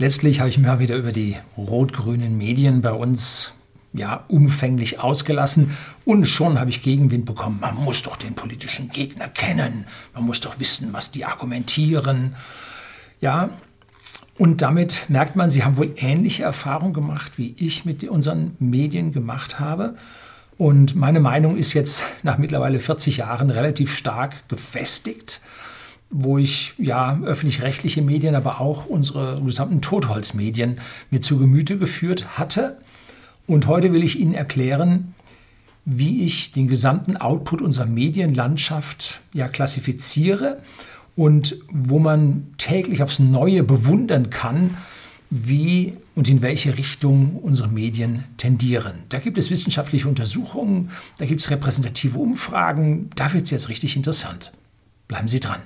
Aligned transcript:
Letztlich 0.00 0.40
habe 0.40 0.48
ich 0.48 0.56
mir 0.56 0.78
wieder 0.78 0.96
über 0.96 1.12
die 1.12 1.36
rot-grünen 1.58 2.38
Medien 2.38 2.80
bei 2.80 2.92
uns 2.92 3.52
ja, 3.92 4.24
umfänglich 4.28 4.98
ausgelassen 4.98 5.76
und 6.06 6.24
schon 6.24 6.58
habe 6.58 6.70
ich 6.70 6.82
Gegenwind 6.82 7.26
bekommen. 7.26 7.58
Man 7.60 7.74
muss 7.74 8.02
doch 8.02 8.16
den 8.16 8.32
politischen 8.32 8.88
Gegner 8.88 9.28
kennen, 9.28 9.84
man 10.14 10.24
muss 10.24 10.40
doch 10.40 10.58
wissen, 10.58 10.94
was 10.94 11.10
die 11.10 11.26
argumentieren. 11.26 12.34
Ja, 13.20 13.50
und 14.38 14.62
damit 14.62 15.04
merkt 15.10 15.36
man, 15.36 15.50
sie 15.50 15.64
haben 15.64 15.76
wohl 15.76 15.92
ähnliche 15.96 16.44
Erfahrungen 16.44 16.94
gemacht, 16.94 17.32
wie 17.36 17.54
ich 17.58 17.84
mit 17.84 18.02
unseren 18.04 18.56
Medien 18.58 19.12
gemacht 19.12 19.60
habe. 19.60 19.96
Und 20.56 20.94
meine 20.94 21.20
Meinung 21.20 21.58
ist 21.58 21.74
jetzt 21.74 22.04
nach 22.22 22.38
mittlerweile 22.38 22.80
40 22.80 23.18
Jahren 23.18 23.50
relativ 23.50 23.94
stark 23.94 24.48
gefestigt 24.48 25.42
wo 26.10 26.38
ich 26.38 26.74
ja 26.78 27.20
öffentlich-rechtliche 27.22 28.02
Medien, 28.02 28.34
aber 28.34 28.60
auch 28.60 28.86
unsere 28.86 29.40
gesamten 29.42 29.80
Totholzmedien 29.80 30.76
mir 31.10 31.20
zu 31.20 31.38
Gemüte 31.38 31.78
geführt 31.78 32.38
hatte. 32.38 32.78
Und 33.46 33.66
heute 33.66 33.92
will 33.92 34.02
ich 34.02 34.18
Ihnen 34.18 34.34
erklären, 34.34 35.14
wie 35.84 36.24
ich 36.24 36.52
den 36.52 36.68
gesamten 36.68 37.16
Output 37.16 37.62
unserer 37.62 37.86
Medienlandschaft 37.86 39.20
ja 39.32 39.48
klassifiziere 39.48 40.60
und 41.16 41.56
wo 41.70 41.98
man 41.98 42.48
täglich 42.58 43.02
aufs 43.02 43.18
Neue 43.18 43.62
bewundern 43.62 44.30
kann, 44.30 44.76
wie 45.30 45.94
und 46.16 46.28
in 46.28 46.42
welche 46.42 46.76
Richtung 46.76 47.36
unsere 47.36 47.68
Medien 47.68 48.24
tendieren. 48.36 49.04
Da 49.08 49.20
gibt 49.20 49.38
es 49.38 49.50
wissenschaftliche 49.50 50.08
Untersuchungen, 50.08 50.90
da 51.18 51.26
gibt 51.26 51.40
es 51.40 51.50
repräsentative 51.50 52.18
Umfragen, 52.18 53.10
da 53.14 53.32
wird 53.32 53.44
es 53.44 53.50
jetzt 53.50 53.68
richtig 53.68 53.96
interessant. 53.96 54.52
Bleiben 55.06 55.28
Sie 55.28 55.40
dran. 55.40 55.60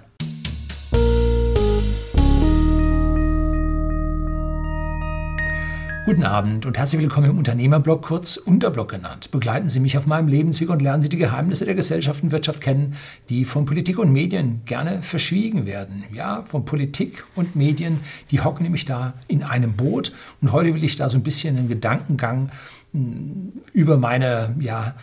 Guten 6.04 6.24
Abend 6.24 6.66
und 6.66 6.76
herzlich 6.76 7.00
willkommen 7.00 7.30
im 7.30 7.38
Unternehmerblog, 7.38 8.02
kurz 8.02 8.36
Unterblog 8.36 8.90
genannt. 8.90 9.30
Begleiten 9.30 9.70
Sie 9.70 9.80
mich 9.80 9.96
auf 9.96 10.04
meinem 10.04 10.28
Lebensweg 10.28 10.68
und 10.68 10.82
lernen 10.82 11.00
Sie 11.00 11.08
die 11.08 11.16
Geheimnisse 11.16 11.64
der 11.64 11.74
Gesellschaft 11.74 12.22
und 12.22 12.30
Wirtschaft 12.30 12.60
kennen, 12.60 12.94
die 13.30 13.46
von 13.46 13.64
Politik 13.64 13.98
und 13.98 14.12
Medien 14.12 14.60
gerne 14.66 15.02
verschwiegen 15.02 15.64
werden. 15.64 16.04
Ja, 16.12 16.42
von 16.42 16.66
Politik 16.66 17.24
und 17.34 17.56
Medien, 17.56 18.00
die 18.30 18.42
hocken 18.42 18.64
nämlich 18.64 18.84
da 18.84 19.14
in 19.28 19.42
einem 19.42 19.76
Boot. 19.76 20.12
Und 20.42 20.52
heute 20.52 20.74
will 20.74 20.84
ich 20.84 20.96
da 20.96 21.08
so 21.08 21.16
ein 21.16 21.22
bisschen 21.22 21.56
einen 21.56 21.68
Gedankengang 21.68 22.50
hm, 22.92 23.52
über 23.72 23.96
meine 23.96 24.54
ja, 24.60 24.96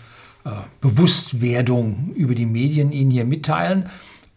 äh, 0.46 0.52
Bewusstwerdung 0.82 2.12
über 2.14 2.36
die 2.36 2.46
Medien 2.46 2.92
Ihnen 2.92 3.10
hier 3.10 3.26
mitteilen. 3.26 3.90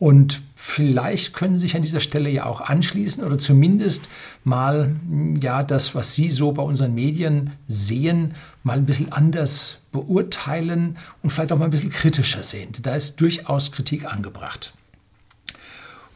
Und 0.05 0.43
vielleicht 0.55 1.33
können 1.33 1.57
Sie 1.57 1.63
sich 1.63 1.77
an 1.77 1.81
dieser 1.81 2.01
Stelle 2.01 2.29
ja 2.29 2.45
auch 2.45 2.61
anschließen 2.61 3.25
oder 3.25 3.39
zumindest 3.39 4.11
mal 4.45 4.95
ja 5.41 5.63
das, 5.63 5.95
was 5.95 6.15
Sie 6.15 6.29
so 6.29 6.53
bei 6.53 6.63
unseren 6.63 6.93
Medien 6.93 7.53
sehen, 7.69 8.35
mal 8.65 8.77
ein 8.77 8.85
bisschen 8.85 9.13
anders 9.13 9.79
beurteilen 9.93 10.99
und 11.23 11.31
vielleicht 11.31 11.53
auch 11.53 11.57
mal 11.57 11.65
ein 11.65 11.71
bisschen 11.71 11.89
kritischer 11.89 12.43
sehen. 12.43 12.73
Da 12.83 12.95
ist 12.95 13.19
durchaus 13.19 13.73
Kritik 13.73 14.05
angebracht. 14.05 14.75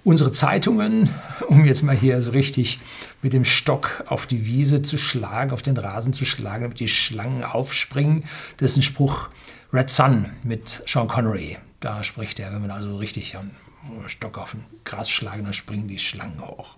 Unsere 0.04 0.32
Zeitungen, 0.32 1.08
um 1.48 1.64
jetzt 1.64 1.82
mal 1.82 1.96
hier 1.96 2.20
so 2.20 2.32
richtig 2.32 2.80
mit 3.22 3.32
dem 3.32 3.46
Stock 3.46 4.04
auf 4.06 4.26
die 4.26 4.44
Wiese 4.44 4.82
zu 4.82 4.98
schlagen, 4.98 5.50
auf 5.50 5.62
den 5.62 5.78
Rasen 5.78 6.12
zu 6.12 6.26
schlagen, 6.26 6.64
damit 6.64 6.78
die 6.78 6.88
Schlangen 6.88 7.42
aufspringen, 7.42 8.24
das 8.58 8.72
ist 8.72 8.76
ein 8.76 8.82
Spruch 8.82 9.30
Red 9.72 9.88
Sun 9.88 10.26
mit 10.42 10.82
Sean 10.86 11.08
Connery. 11.08 11.56
Da 11.80 12.04
spricht 12.04 12.38
er, 12.38 12.52
wenn 12.52 12.60
man 12.60 12.70
also 12.70 12.98
richtig 12.98 13.34
Stock 14.06 14.38
auf 14.38 14.52
den 14.52 14.64
Gras 14.84 15.08
schlagen, 15.08 15.44
dann 15.44 15.52
springen 15.52 15.88
die 15.88 15.98
Schlangen 15.98 16.40
hoch. 16.40 16.76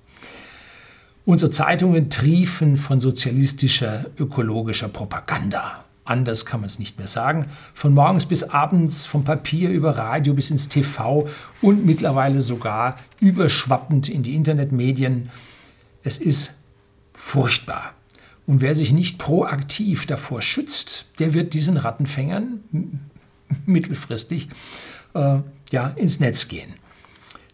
Unsere 1.24 1.50
Zeitungen 1.50 2.10
triefen 2.10 2.76
von 2.76 2.98
sozialistischer, 2.98 4.06
ökologischer 4.18 4.88
Propaganda. 4.88 5.84
Anders 6.04 6.44
kann 6.44 6.60
man 6.60 6.66
es 6.66 6.78
nicht 6.78 6.98
mehr 6.98 7.06
sagen. 7.06 7.46
Von 7.74 7.94
morgens 7.94 8.26
bis 8.26 8.42
abends, 8.42 9.06
vom 9.06 9.22
Papier 9.22 9.70
über 9.70 9.96
Radio 9.96 10.34
bis 10.34 10.50
ins 10.50 10.68
TV 10.68 11.28
und 11.60 11.86
mittlerweile 11.86 12.40
sogar 12.40 12.98
überschwappend 13.20 14.08
in 14.08 14.22
die 14.22 14.34
Internetmedien. 14.34 15.30
Es 16.02 16.18
ist 16.18 16.54
furchtbar. 17.12 17.94
Und 18.46 18.60
wer 18.60 18.74
sich 18.74 18.90
nicht 18.90 19.18
proaktiv 19.18 20.06
davor 20.06 20.42
schützt, 20.42 21.06
der 21.20 21.34
wird 21.34 21.54
diesen 21.54 21.76
Rattenfängern 21.76 22.60
mittelfristig 23.66 24.48
äh, 25.14 25.38
ja, 25.70 25.88
ins 25.90 26.18
Netz 26.18 26.48
gehen. 26.48 26.74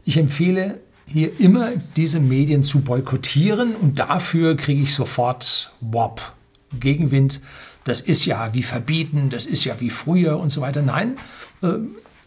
Ich 0.08 0.16
empfehle 0.16 0.80
hier 1.04 1.40
immer 1.40 1.72
diese 1.96 2.20
Medien 2.20 2.62
zu 2.62 2.80
boykottieren 2.80 3.74
und 3.74 3.98
dafür 3.98 4.56
kriege 4.56 4.82
ich 4.82 4.94
sofort 4.94 5.72
WOP, 5.80 6.32
Gegenwind. 6.78 7.40
Das 7.82 8.00
ist 8.02 8.24
ja 8.24 8.54
wie 8.54 8.62
verbieten, 8.62 9.30
das 9.30 9.46
ist 9.46 9.64
ja 9.64 9.80
wie 9.80 9.90
früher 9.90 10.38
und 10.38 10.50
so 10.50 10.60
weiter. 10.60 10.80
Nein, 10.82 11.16
äh, 11.60 11.78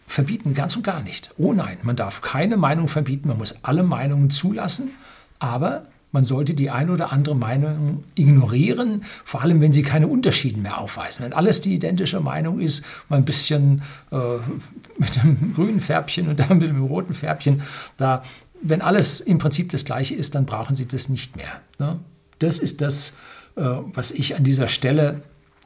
verbieten 0.06 0.52
ganz 0.52 0.76
und 0.76 0.82
gar 0.82 1.02
nicht. 1.02 1.30
Oh 1.38 1.54
nein, 1.54 1.78
man 1.82 1.96
darf 1.96 2.20
keine 2.20 2.58
Meinung 2.58 2.86
verbieten, 2.86 3.28
man 3.28 3.38
muss 3.38 3.54
alle 3.62 3.82
Meinungen 3.82 4.28
zulassen, 4.28 4.90
aber 5.38 5.86
man 6.12 6.24
sollte 6.24 6.54
die 6.54 6.70
eine 6.70 6.92
oder 6.92 7.12
andere 7.12 7.36
Meinung 7.36 8.04
ignorieren, 8.14 9.04
vor 9.24 9.42
allem 9.42 9.60
wenn 9.60 9.72
sie 9.72 9.82
keine 9.82 10.08
Unterschiede 10.08 10.60
mehr 10.60 10.78
aufweisen. 10.78 11.24
Wenn 11.24 11.32
alles 11.32 11.60
die 11.60 11.74
identische 11.74 12.20
Meinung 12.20 12.60
ist, 12.60 12.84
mal 13.08 13.16
ein 13.16 13.24
bisschen 13.24 13.82
äh, 14.10 14.16
mit 14.98 15.16
dem 15.16 15.54
grünen 15.54 15.80
Färbchen 15.80 16.28
und 16.28 16.40
dann 16.40 16.58
mit 16.58 16.68
dem 16.68 16.84
roten 16.84 17.14
Färbchen, 17.14 17.62
da, 17.96 18.22
wenn 18.62 18.82
alles 18.82 19.20
im 19.20 19.38
Prinzip 19.38 19.70
das 19.70 19.84
gleiche 19.84 20.14
ist, 20.14 20.34
dann 20.34 20.46
brauchen 20.46 20.74
Sie 20.74 20.86
das 20.86 21.08
nicht 21.08 21.36
mehr. 21.36 21.60
Ne? 21.78 22.00
Das 22.38 22.58
ist 22.58 22.80
das, 22.80 23.12
äh, 23.56 23.62
was 23.62 24.10
ich 24.10 24.36
an 24.36 24.44
dieser 24.44 24.66
Stelle 24.66 25.22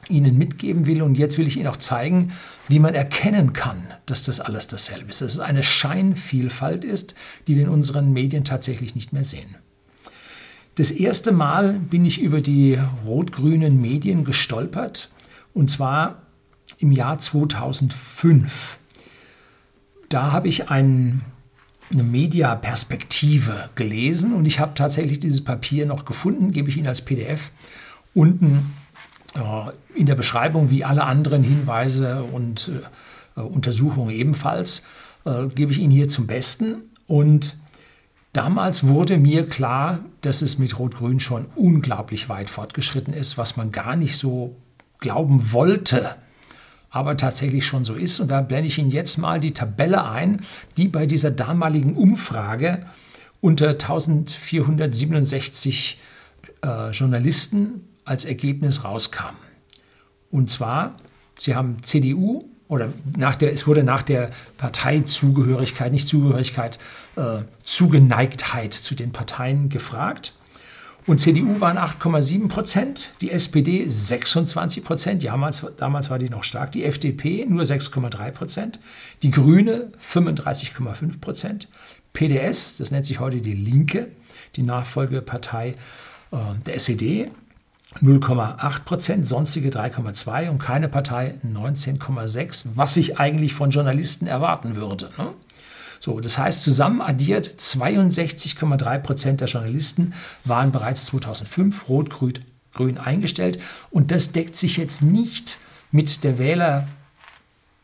Ihnen 0.09 0.37
mitgeben 0.37 0.85
will. 0.85 1.01
Und 1.01 1.17
jetzt 1.17 1.37
will 1.37 1.47
ich 1.47 1.57
Ihnen 1.57 1.67
auch 1.67 1.77
zeigen, 1.77 2.31
wie 2.67 2.79
man 2.79 2.93
erkennen 2.93 3.53
kann, 3.53 3.87
dass 4.05 4.23
das 4.23 4.39
alles 4.39 4.67
dasselbe 4.67 5.09
ist. 5.09 5.21
Dass 5.21 5.33
es 5.33 5.39
eine 5.39 5.63
Scheinvielfalt 5.63 6.83
ist, 6.83 7.15
die 7.47 7.55
wir 7.55 7.63
in 7.63 7.69
unseren 7.69 8.13
Medien 8.13 8.43
tatsächlich 8.43 8.95
nicht 8.95 9.13
mehr 9.13 9.23
sehen. 9.23 9.55
Das 10.75 10.91
erste 10.91 11.31
Mal 11.31 11.79
bin 11.79 12.05
ich 12.05 12.21
über 12.21 12.41
die 12.41 12.77
rot-grünen 13.05 13.81
Medien 13.81 14.25
gestolpert 14.25 15.09
und 15.53 15.69
zwar 15.69 16.21
im 16.79 16.91
Jahr 16.91 17.17
2005. 17.17 18.77
Da 20.09 20.33
habe 20.33 20.49
ich 20.49 20.69
ein, 20.69 21.21
eine 21.91 22.03
Media-Perspektive 22.03 23.69
gelesen 23.75 24.33
und 24.33 24.45
ich 24.45 24.59
habe 24.59 24.73
tatsächlich 24.73 25.21
dieses 25.21 25.45
Papier 25.45 25.85
noch 25.85 26.03
gefunden, 26.03 26.51
gebe 26.51 26.69
ich 26.69 26.75
Ihnen 26.75 26.87
als 26.87 27.01
PDF 27.01 27.51
unten 28.13 28.73
äh, 29.35 29.99
in 29.99 30.07
der 30.07 30.15
Beschreibung 30.15 30.71
wie 30.71 30.83
alle 30.83 31.05
anderen 31.05 31.43
Hinweise 31.43 32.23
und 32.23 32.71
äh, 33.37 33.39
Untersuchungen 33.39 34.09
ebenfalls, 34.09 34.83
äh, 35.23 35.47
gebe 35.47 35.71
ich 35.71 35.79
Ihnen 35.79 35.91
hier 35.91 36.09
zum 36.09 36.27
Besten 36.27 36.81
und 37.07 37.55
Damals 38.35 38.85
wurde 38.85 39.17
mir 39.17 39.47
klar, 39.47 40.03
dass 40.19 40.41
es 40.41 40.57
mit 40.57 40.77
Rot-Grün 40.77 41.21
schon 41.21 41.45
unglaublich 41.55 42.27
weit 42.27 42.49
fortgeschritten 42.49 43.13
ist, 43.13 43.37
was 43.37 43.55
man 43.55 43.71
gar 43.71 43.95
nicht 43.95 44.17
so 44.17 44.57
glauben 44.99 45.53
wollte, 45.53 46.17
aber 46.89 47.15
tatsächlich 47.15 47.65
schon 47.65 47.85
so 47.85 47.93
ist. 47.93 48.19
Und 48.19 48.31
da 48.31 48.41
blende 48.41 48.67
ich 48.67 48.77
Ihnen 48.77 48.91
jetzt 48.91 49.17
mal 49.19 49.39
die 49.39 49.53
Tabelle 49.53 50.03
ein, 50.03 50.41
die 50.75 50.89
bei 50.89 51.05
dieser 51.05 51.31
damaligen 51.31 51.95
Umfrage 51.95 52.85
unter 53.39 53.69
1467 53.69 55.97
äh, 56.61 56.91
Journalisten 56.91 57.87
als 58.03 58.25
Ergebnis 58.25 58.83
rauskam. 58.83 59.35
Und 60.29 60.49
zwar, 60.49 60.97
Sie 61.39 61.55
haben 61.55 61.81
CDU, 61.83 62.49
oder 62.67 62.89
nach 63.15 63.35
der, 63.35 63.53
es 63.53 63.67
wurde 63.67 63.83
nach 63.83 64.03
der 64.03 64.31
Parteizugehörigkeit, 64.57 65.91
nicht 65.91 66.07
Zugehörigkeit, 66.07 66.79
äh, 67.15 67.39
Zugeneigtheit 67.63 68.73
zu 68.73 68.95
den 68.95 69.11
Parteien 69.11 69.69
gefragt. 69.69 70.33
Und 71.07 71.19
CDU 71.19 71.59
waren 71.61 71.77
8,7 71.77 72.47
Prozent, 72.47 73.11
die 73.21 73.29
SPD 73.29 73.87
26 73.87 74.83
Prozent, 74.83 75.23
damals, 75.23 75.63
damals 75.77 76.09
war 76.09 76.17
die 76.17 76.29
noch 76.29 76.43
stark, 76.43 76.71
die 76.71 76.83
FDP 76.83 77.45
nur 77.47 77.61
6,3 77.61 78.31
Prozent, 78.31 78.79
die 79.21 79.29
Grüne 79.29 79.91
35,5 80.01 81.19
Prozent, 81.21 81.67
PDS, 82.13 82.77
das 82.77 82.89
nennt 82.89 83.05
sich 83.05 83.19
heute 83.19 83.37
die 83.37 83.53
Linke, 83.53 84.07
die 84.55 84.63
Nachfolgepartei 84.63 85.75
äh, 86.31 86.37
der 86.65 86.75
SED, 86.75 87.29
0,8 88.01 88.79
Prozent, 88.83 89.27
sonstige 89.27 89.69
3,2 89.69 90.49
und 90.49 90.59
keine 90.59 90.89
Partei 90.89 91.35
19,6, 91.45 92.67
was 92.75 92.93
sich 92.93 93.19
eigentlich 93.19 93.53
von 93.53 93.69
Journalisten 93.69 94.27
erwarten 94.27 94.75
würde. 94.75 95.11
Ne? 95.17 95.33
So, 95.99 96.19
das 96.19 96.37
heißt, 96.37 96.61
zusammen 96.61 97.01
addiert 97.01 97.47
62,3 97.47 98.99
Prozent 98.99 99.41
der 99.41 99.47
Journalisten 99.47 100.13
waren 100.43 100.71
bereits 100.71 101.05
2005 101.05 101.89
rot-grün 101.89 102.97
eingestellt 102.97 103.59
und 103.91 104.11
das 104.11 104.31
deckt 104.31 104.55
sich 104.55 104.77
jetzt 104.77 105.01
nicht 105.01 105.59
mit 105.91 106.23
der, 106.23 106.37
Wähler, 106.37 106.87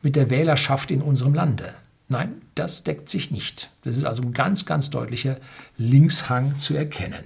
mit 0.02 0.16
der 0.16 0.30
Wählerschaft 0.30 0.92
in 0.92 1.02
unserem 1.02 1.34
Lande. 1.34 1.74
Nein, 2.10 2.42
das 2.56 2.84
deckt 2.84 3.08
sich 3.10 3.32
nicht. 3.32 3.70
Das 3.86 3.96
ist 3.96 4.04
also 4.04 4.22
ein 4.22 4.34
ganz, 4.34 4.66
ganz 4.66 4.90
deutlicher 4.90 5.38
Linkshang 5.78 6.60
zu 6.60 6.76
erkennen. 6.76 7.24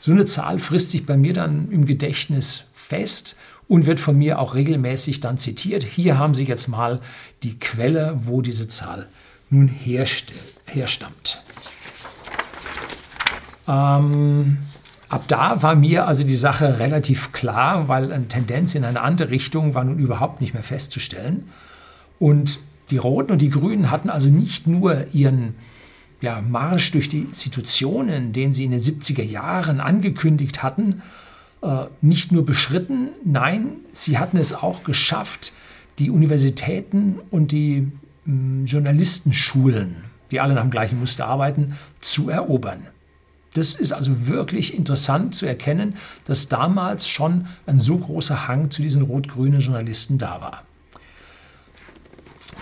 So 0.00 0.12
eine 0.12 0.24
Zahl 0.24 0.58
frisst 0.58 0.92
sich 0.92 1.06
bei 1.06 1.16
mir 1.16 1.32
dann 1.32 1.70
im 1.70 1.84
Gedächtnis 1.84 2.64
fest 2.72 3.36
und 3.66 3.86
wird 3.86 4.00
von 4.00 4.16
mir 4.16 4.38
auch 4.38 4.54
regelmäßig 4.54 5.20
dann 5.20 5.38
zitiert. 5.38 5.84
Hier 5.84 6.18
haben 6.18 6.34
Sie 6.34 6.44
jetzt 6.44 6.68
mal 6.68 7.00
die 7.42 7.58
Quelle, 7.58 8.14
wo 8.16 8.40
diese 8.40 8.68
Zahl 8.68 9.06
nun 9.50 9.68
herstammt. 9.68 11.42
Ähm, 13.66 14.58
ab 15.08 15.24
da 15.28 15.62
war 15.62 15.74
mir 15.74 16.06
also 16.06 16.24
die 16.24 16.34
Sache 16.34 16.78
relativ 16.78 17.32
klar, 17.32 17.88
weil 17.88 18.12
eine 18.12 18.28
Tendenz 18.28 18.74
in 18.74 18.84
eine 18.84 19.02
andere 19.02 19.30
Richtung 19.30 19.74
war 19.74 19.84
nun 19.84 19.98
überhaupt 19.98 20.40
nicht 20.40 20.54
mehr 20.54 20.62
festzustellen. 20.62 21.48
Und 22.18 22.58
die 22.90 22.96
Roten 22.96 23.32
und 23.32 23.42
die 23.42 23.50
Grünen 23.50 23.90
hatten 23.90 24.08
also 24.08 24.28
nicht 24.28 24.66
nur 24.66 25.12
ihren 25.12 25.54
ja, 26.20 26.40
Marsch 26.40 26.90
durch 26.92 27.08
die 27.08 27.20
Institutionen, 27.20 28.32
den 28.32 28.52
sie 28.52 28.64
in 28.64 28.72
den 28.72 28.80
70er 28.80 29.22
Jahren 29.22 29.80
angekündigt 29.80 30.62
hatten, 30.62 31.02
äh, 31.62 31.86
nicht 32.00 32.32
nur 32.32 32.44
beschritten, 32.44 33.10
nein, 33.24 33.76
sie 33.92 34.18
hatten 34.18 34.36
es 34.36 34.52
auch 34.52 34.84
geschafft, 34.84 35.52
die 35.98 36.10
Universitäten 36.10 37.20
und 37.30 37.52
die 37.52 37.80
mh, 37.80 37.90
hm, 38.24 38.66
Journalistenschulen, 38.66 39.96
die 40.30 40.40
alle 40.40 40.54
nach 40.54 40.62
dem 40.62 40.70
gleichen 40.70 40.98
Muster 41.00 41.26
arbeiten, 41.26 41.76
zu 42.00 42.28
erobern. 42.30 42.86
Das 43.54 43.74
ist 43.74 43.92
also 43.92 44.28
wirklich 44.28 44.76
interessant 44.76 45.34
zu 45.34 45.46
erkennen, 45.46 45.94
dass 46.24 46.48
damals 46.48 47.08
schon 47.08 47.46
ein 47.66 47.78
so 47.78 47.96
großer 47.98 48.46
Hang 48.46 48.70
zu 48.70 48.82
diesen 48.82 49.02
rot-grünen 49.02 49.60
Journalisten 49.60 50.18
da 50.18 50.40
war. 50.40 50.62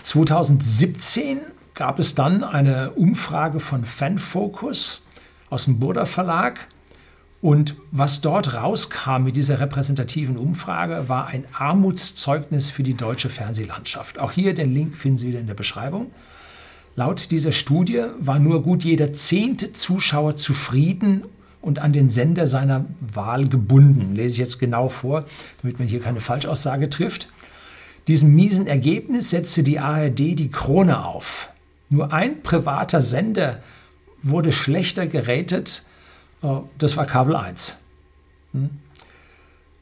2017 0.03 1.41
gab 1.77 1.99
es 1.99 2.15
dann 2.15 2.43
eine 2.43 2.91
Umfrage 2.93 3.61
von 3.61 3.85
Fanfocus 3.85 5.03
aus 5.51 5.67
dem 5.67 5.79
Burda 5.79 6.07
Verlag. 6.07 6.67
Und 7.43 7.77
was 7.93 8.23
dort 8.23 8.55
rauskam 8.55 9.25
mit 9.25 9.37
dieser 9.37 9.61
repräsentativen 9.61 10.39
Umfrage, 10.39 11.09
war 11.09 11.27
ein 11.27 11.45
Armutszeugnis 11.53 12.71
für 12.71 12.83
die 12.83 12.95
deutsche 12.95 13.29
Fernsehlandschaft. 13.29 14.19
Auch 14.19 14.33
hier 14.33 14.55
den 14.55 14.73
Link 14.73 14.97
finden 14.97 15.19
Sie 15.19 15.29
wieder 15.29 15.39
in 15.39 15.47
der 15.47 15.55
Beschreibung. 15.55 16.11
Laut 16.97 17.31
dieser 17.31 17.53
Studie 17.53 18.05
war 18.19 18.39
nur 18.39 18.63
gut 18.63 18.83
jeder 18.83 19.13
zehnte 19.13 19.73
Zuschauer 19.73 20.35
zufrieden 20.35 21.27
und 21.61 21.79
an 21.79 21.93
den 21.93 22.09
Sender 22.09 22.47
seiner 22.47 22.87
Wahl 23.01 23.49
gebunden. 23.49 24.15
Lese 24.15 24.33
ich 24.33 24.39
jetzt 24.39 24.59
genau 24.59 24.89
vor, 24.89 25.27
damit 25.61 25.79
man 25.79 25.87
hier 25.87 26.01
keine 26.01 26.23
Falschaussage 26.23 26.89
trifft. 26.89 27.29
Diesem 28.09 28.35
miesen 28.35 28.67
Ergebnis 28.67 29.29
setzte 29.29 29.63
die 29.63 29.79
ARD 29.79 30.19
die 30.19 30.51
Krone 30.51 31.05
auf. 31.05 31.51
Nur 31.89 32.13
ein 32.13 32.43
privater 32.43 33.03
Sender 33.03 33.63
wurde 34.23 34.53
schlechter 34.53 35.07
gerätet, 35.07 35.83
äh, 36.43 36.49
das 36.79 36.97
war 36.97 37.07
Kabel 37.07 37.37
1. 37.37 37.77
Hm? 38.53 38.71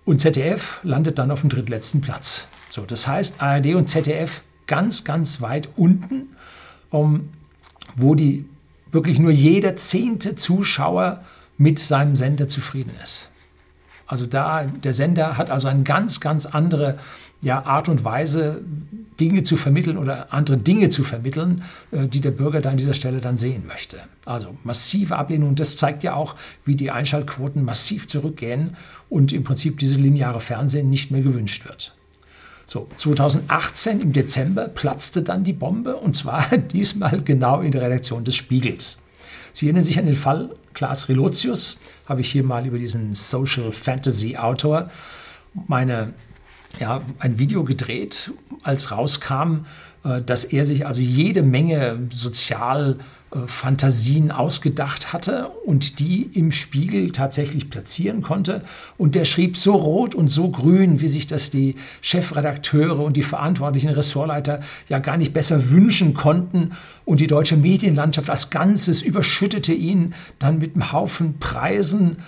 Und 0.04 0.20
ZDF 0.20 0.80
landet 0.82 1.18
dann 1.18 1.30
auf 1.30 1.40
dem 1.40 1.50
drittletzten 1.50 2.00
Platz. 2.00 2.48
So, 2.68 2.82
das 2.82 3.06
heißt, 3.06 3.40
ARD 3.40 3.74
und 3.74 3.88
ZDF 3.88 4.42
ganz, 4.66 5.04
ganz 5.04 5.40
weit 5.40 5.68
unten, 5.76 6.34
wo 7.96 8.14
die 8.14 8.44
wirklich 8.92 9.18
nur 9.18 9.30
jeder 9.30 9.76
zehnte 9.76 10.36
Zuschauer 10.36 11.24
mit 11.56 11.78
seinem 11.78 12.16
Sender 12.16 12.48
zufrieden 12.48 12.92
ist. 13.02 13.30
Also 14.06 14.26
da, 14.26 14.64
der 14.64 14.92
Sender 14.92 15.36
hat 15.36 15.50
also 15.50 15.68
eine 15.68 15.82
ganz, 15.82 16.20
ganz 16.20 16.46
andere 16.46 16.98
ja, 17.40 17.64
Art 17.64 17.88
und 17.88 18.04
Weise, 18.04 18.62
Dinge 19.20 19.42
zu 19.42 19.56
vermitteln 19.56 19.98
oder 19.98 20.32
andere 20.32 20.56
Dinge 20.56 20.88
zu 20.88 21.04
vermitteln, 21.04 21.62
äh, 21.92 22.08
die 22.08 22.20
der 22.20 22.30
Bürger 22.30 22.60
da 22.60 22.70
an 22.70 22.76
dieser 22.76 22.94
Stelle 22.94 23.20
dann 23.20 23.36
sehen 23.36 23.66
möchte. 23.66 23.98
Also 24.24 24.56
massive 24.64 25.16
Ablehnung. 25.16 25.50
Und 25.50 25.60
das 25.60 25.76
zeigt 25.76 26.02
ja 26.02 26.14
auch, 26.14 26.34
wie 26.64 26.74
die 26.74 26.90
Einschaltquoten 26.90 27.64
massiv 27.64 28.08
zurückgehen 28.08 28.76
und 29.08 29.32
im 29.32 29.44
Prinzip 29.44 29.78
dieses 29.78 29.98
lineare 29.98 30.40
Fernsehen 30.40 30.90
nicht 30.90 31.10
mehr 31.10 31.22
gewünscht 31.22 31.64
wird. 31.64 31.94
So, 32.66 32.88
2018 32.96 34.00
im 34.00 34.12
Dezember 34.12 34.68
platzte 34.68 35.22
dann 35.22 35.44
die 35.44 35.52
Bombe 35.52 35.96
und 35.96 36.16
zwar 36.16 36.44
diesmal 36.72 37.20
genau 37.22 37.60
in 37.60 37.72
der 37.72 37.82
Redaktion 37.82 38.24
des 38.24 38.36
Spiegels. 38.36 39.02
Sie 39.52 39.66
erinnern 39.66 39.84
sich 39.84 39.98
an 39.98 40.06
den 40.06 40.14
Fall 40.14 40.50
Klaas 40.72 41.08
Relotius, 41.08 41.78
habe 42.06 42.22
ich 42.22 42.32
hier 42.32 42.42
mal 42.42 42.66
über 42.66 42.78
diesen 42.78 43.14
Social 43.14 43.70
Fantasy 43.70 44.36
Autor 44.36 44.90
meine 45.68 46.12
ja, 46.80 47.02
ein 47.18 47.38
Video 47.38 47.64
gedreht, 47.64 48.32
als 48.62 48.90
rauskam, 48.90 49.66
äh, 50.04 50.22
dass 50.22 50.44
er 50.44 50.66
sich 50.66 50.86
also 50.86 51.00
jede 51.00 51.42
Menge 51.42 51.98
Sozialfantasien 52.10 54.30
ausgedacht 54.30 55.12
hatte 55.12 55.48
und 55.64 55.98
die 55.98 56.22
im 56.34 56.52
Spiegel 56.52 57.10
tatsächlich 57.10 57.70
platzieren 57.70 58.22
konnte. 58.22 58.62
Und 58.96 59.14
der 59.14 59.24
schrieb 59.24 59.56
so 59.56 59.74
rot 59.74 60.14
und 60.14 60.28
so 60.28 60.50
grün, 60.50 61.00
wie 61.00 61.08
sich 61.08 61.26
das 61.26 61.50
die 61.50 61.74
Chefredakteure 62.00 63.00
und 63.00 63.16
die 63.16 63.22
verantwortlichen 63.22 63.90
Ressortleiter 63.90 64.60
ja 64.88 64.98
gar 64.98 65.16
nicht 65.16 65.32
besser 65.32 65.70
wünschen 65.70 66.14
konnten. 66.14 66.72
Und 67.04 67.20
die 67.20 67.26
deutsche 67.26 67.56
Medienlandschaft 67.56 68.30
als 68.30 68.50
Ganzes 68.50 69.02
überschüttete 69.02 69.72
ihn 69.72 70.14
dann 70.38 70.58
mit 70.58 70.74
einem 70.74 70.92
Haufen 70.92 71.38
Preisen, 71.38 72.18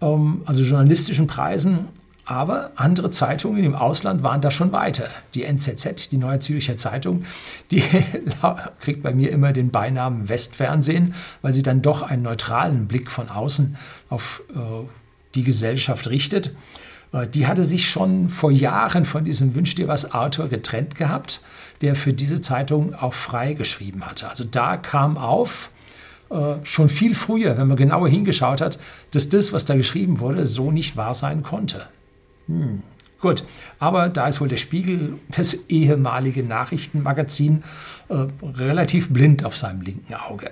ähm, 0.00 0.42
also 0.44 0.62
journalistischen 0.62 1.26
Preisen. 1.26 1.86
Aber 2.28 2.72
andere 2.74 3.10
Zeitungen 3.10 3.62
im 3.62 3.76
Ausland 3.76 4.24
waren 4.24 4.40
da 4.40 4.50
schon 4.50 4.72
weiter. 4.72 5.08
Die 5.34 5.44
NZZ, 5.44 6.10
die 6.10 6.16
Neue 6.16 6.40
Zürcher 6.40 6.76
Zeitung, 6.76 7.24
die 7.70 7.84
kriegt 8.80 9.04
bei 9.04 9.14
mir 9.14 9.30
immer 9.30 9.52
den 9.52 9.70
Beinamen 9.70 10.28
Westfernsehen, 10.28 11.14
weil 11.40 11.52
sie 11.52 11.62
dann 11.62 11.82
doch 11.82 12.02
einen 12.02 12.24
neutralen 12.24 12.88
Blick 12.88 13.12
von 13.12 13.28
außen 13.28 13.76
auf 14.08 14.42
äh, 14.54 14.58
die 15.36 15.44
Gesellschaft 15.44 16.08
richtet. 16.08 16.56
Äh, 17.12 17.28
die 17.28 17.46
hatte 17.46 17.64
sich 17.64 17.88
schon 17.88 18.28
vor 18.28 18.50
Jahren 18.50 19.04
von 19.04 19.24
diesem 19.24 19.54
Wünsch 19.54 19.76
dir 19.76 19.86
was 19.86 20.12
Autor 20.12 20.48
getrennt 20.48 20.96
gehabt, 20.96 21.40
der 21.80 21.94
für 21.94 22.12
diese 22.12 22.40
Zeitung 22.40 22.92
auch 22.92 23.14
frei 23.14 23.54
geschrieben 23.54 24.04
hatte. 24.04 24.28
Also 24.28 24.42
da 24.42 24.76
kam 24.76 25.16
auf, 25.16 25.70
äh, 26.30 26.54
schon 26.64 26.88
viel 26.88 27.14
früher, 27.14 27.56
wenn 27.56 27.68
man 27.68 27.76
genauer 27.76 28.08
hingeschaut 28.08 28.60
hat, 28.60 28.80
dass 29.12 29.28
das, 29.28 29.52
was 29.52 29.64
da 29.64 29.76
geschrieben 29.76 30.18
wurde, 30.18 30.48
so 30.48 30.72
nicht 30.72 30.96
wahr 30.96 31.14
sein 31.14 31.44
konnte. 31.44 31.86
Hm, 32.46 32.82
gut, 33.20 33.44
aber 33.78 34.08
da 34.08 34.26
ist 34.28 34.40
wohl 34.40 34.48
der 34.48 34.56
Spiegel, 34.56 35.18
das 35.28 35.54
ehemalige 35.68 36.42
Nachrichtenmagazin, 36.42 37.62
äh, 38.08 38.26
relativ 38.42 39.12
blind 39.12 39.44
auf 39.44 39.56
seinem 39.56 39.82
linken 39.82 40.14
Auge. 40.14 40.50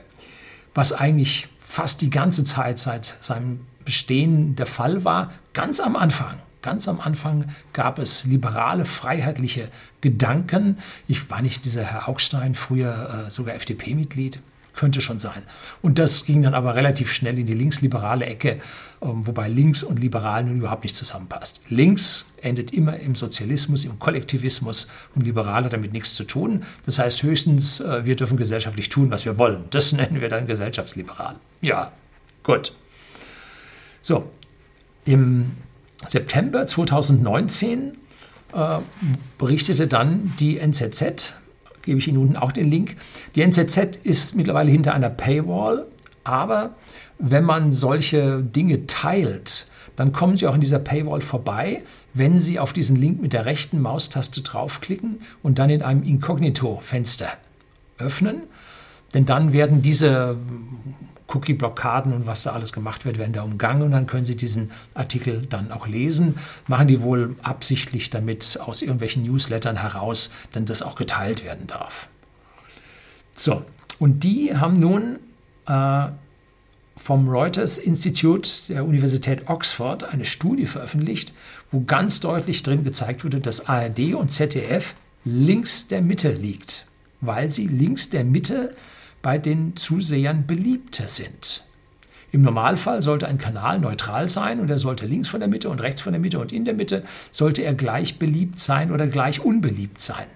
Was 0.75 0.93
eigentlich 0.93 1.49
fast 1.59 2.03
die 2.03 2.11
ganze 2.11 2.45
Zeit 2.45 2.79
seit 2.79 3.17
seinem 3.21 3.61
Bestehen 3.85 4.57
der 4.57 4.67
Fall 4.67 5.05
war, 5.05 5.33
ganz 5.53 5.81
am 5.81 5.97
Anfang. 5.97 6.41
Ganz 6.63 6.89
am 6.89 6.99
Anfang 6.99 7.45
gab 7.75 7.99
es 7.99 8.25
liberale, 8.25 8.87
freiheitliche 8.87 9.69
Gedanken. 10.01 10.79
Ich 11.07 11.29
war 11.29 11.43
nicht 11.43 11.67
dieser 11.67 11.85
Herr 11.85 12.09
Augstein, 12.09 12.55
früher 12.55 13.27
äh, 13.27 13.31
sogar 13.31 13.55
FDP-Mitglied, 13.55 14.41
könnte 14.75 15.01
schon 15.01 15.19
sein. 15.19 15.43
Und 15.83 15.99
das 15.99 16.25
ging 16.25 16.43
dann 16.43 16.55
aber 16.55 16.75
relativ 16.75 17.13
schnell 17.13 17.39
in 17.39 17.47
die 17.47 17.55
linksliberale 17.55 18.27
Ecke, 18.27 18.59
ähm, 19.01 19.27
wobei 19.27 19.49
links 19.49 19.83
und 19.83 20.01
liberal 20.01 20.45
nun 20.45 20.57
überhaupt 20.57 20.85
nicht 20.85 20.97
zusammenpasst. 20.97 21.61
Links 21.69 22.27
endet 22.43 22.73
immer 22.73 22.97
im 22.99 23.15
Sozialismus, 23.15 23.85
im 23.85 23.99
Kollektivismus 23.99 24.89
und 25.15 25.23
liberal 25.23 25.65
hat 25.65 25.73
damit 25.73 25.93
nichts 25.93 26.15
zu 26.15 26.25
tun. 26.25 26.65
Das 26.87 26.99
heißt 26.99 27.23
höchstens, 27.23 27.81
äh, 27.81 28.05
wir 28.05 28.17
dürfen 28.17 28.37
gesellschaftlich 28.37 28.89
tun, 28.89 29.11
was 29.11 29.25
wir 29.25 29.39
wollen. 29.39 29.65
Das 29.71 29.93
nennen 29.95 30.21
wir 30.21 30.29
dann 30.29 30.47
gesellschaftsliberal. 30.47 31.37
Ja, 31.61 31.93
gut. 32.43 32.73
So, 34.03 34.29
im 35.05 35.53
September 36.07 36.67
2019 36.67 37.97
äh, 38.53 38.79
berichtete 39.39 39.87
dann 39.87 40.33
die 40.39 40.59
NZZ 40.59 41.35
gebe 41.85 41.99
ich 41.99 42.09
Ihnen 42.09 42.19
unten 42.19 42.37
auch 42.37 42.53
den 42.53 42.71
Link. 42.71 42.97
Die 43.35 43.43
NZZ 43.43 43.97
ist 44.03 44.35
mittlerweile 44.35 44.71
hinter 44.71 44.95
einer 44.95 45.11
Paywall, 45.11 45.87
aber 46.25 46.75
wenn 47.19 47.45
man 47.45 47.73
solche 47.73 48.43
Dinge 48.43 48.87
teilt, 48.87 49.67
dann 49.97 50.13
kommen 50.13 50.37
Sie 50.37 50.47
auch 50.47 50.55
in 50.55 50.61
dieser 50.61 50.79
Paywall 50.79 51.21
vorbei, 51.21 51.83
wenn 52.15 52.39
Sie 52.39 52.59
auf 52.59 52.73
diesen 52.73 52.97
Link 52.97 53.21
mit 53.23 53.33
der 53.33 53.47
rechten 53.47 53.81
Maustaste 53.81 54.43
draufklicken 54.43 55.21
und 55.43 55.59
dann 55.59 55.71
in 55.71 55.83
einem 55.83 56.03
Inkognito-Fenster 56.03 57.29
öffnen. 57.99 58.45
Denn 59.13 59.25
dann 59.25 59.53
werden 59.53 59.83
diese 59.83 60.37
Cookie-Blockaden 61.29 62.13
und 62.13 62.27
was 62.27 62.43
da 62.43 62.53
alles 62.53 62.73
gemacht 62.73 63.05
wird, 63.05 63.19
werden 63.19 63.33
da 63.33 63.43
umgangen 63.43 63.83
und 63.83 63.93
dann 63.93 64.07
können 64.07 64.25
Sie 64.25 64.37
diesen 64.37 64.71
Artikel 64.93 65.43
dann 65.43 65.73
auch 65.73 65.87
lesen. 65.87 66.37
Machen 66.67 66.89
die 66.89 67.01
wohl 67.01 67.37
absichtlich 67.43 68.11
damit 68.11 68.59
aus 68.61 68.83
irgendwelchen 68.83 69.23
Newslettern 69.23 69.77
heraus, 69.77 70.31
denn 70.55 70.65
das 70.67 70.83
auch 70.83 70.97
geteilt 70.97 71.45
werden 71.45 71.67
darf. 71.67 72.09
So, 73.35 73.65
und 73.99 74.23
die 74.23 74.57
haben 74.57 74.75
nun 74.75 75.19
äh, 75.67 76.09
vom 76.97 77.29
Reuters 77.29 77.79
Institute 77.79 78.49
der 78.69 78.85
Universität 78.85 79.49
Oxford 79.49 80.05
eine 80.05 80.25
Studie 80.25 80.67
veröffentlicht, 80.67 81.33
wo 81.71 81.81
ganz 81.81 82.21
deutlich 82.21 82.63
drin 82.63 82.85
gezeigt 82.85 83.25
wurde, 83.25 83.41
dass 83.41 83.67
ARD 83.67 84.15
und 84.15 84.31
ZDF 84.31 84.95
links 85.25 85.89
der 85.89 86.03
Mitte 86.03 86.33
liegt, 86.33 86.87
weil 87.21 87.51
sie 87.51 87.67
links 87.67 88.11
der 88.11 88.25
Mitte 88.25 88.77
bei 89.25 89.39
den 89.39 89.75
Zusehern 89.75 90.47
beliebter 90.47 91.09
sind. 91.09 91.65
Im 92.31 92.43
Normalfall 92.43 93.01
sollte 93.01 93.27
ein 93.27 93.39
Kanal 93.39 93.81
neutral 93.81 94.29
sein 94.29 94.61
und 94.61 94.69
er 94.69 94.77
sollte 94.77 95.07
links 95.07 95.29
von 95.29 95.41
der 95.41 95.49
Mitte 95.49 95.71
und 95.71 95.81
rechts 95.81 96.03
von 96.03 96.13
der 96.13 96.21
Mitte 96.21 96.39
und 96.39 96.53
in 96.53 96.67
der 96.67 96.75
Mitte 96.75 97.05
sollte 97.31 97.63
er 97.63 97.73
gleich 97.73 98.19
beliebt 98.19 98.59
sein 98.59 98.93
oder 98.93 99.07
gleich 99.07 99.41
unbeliebt 99.41 100.03
sein. 100.03 100.27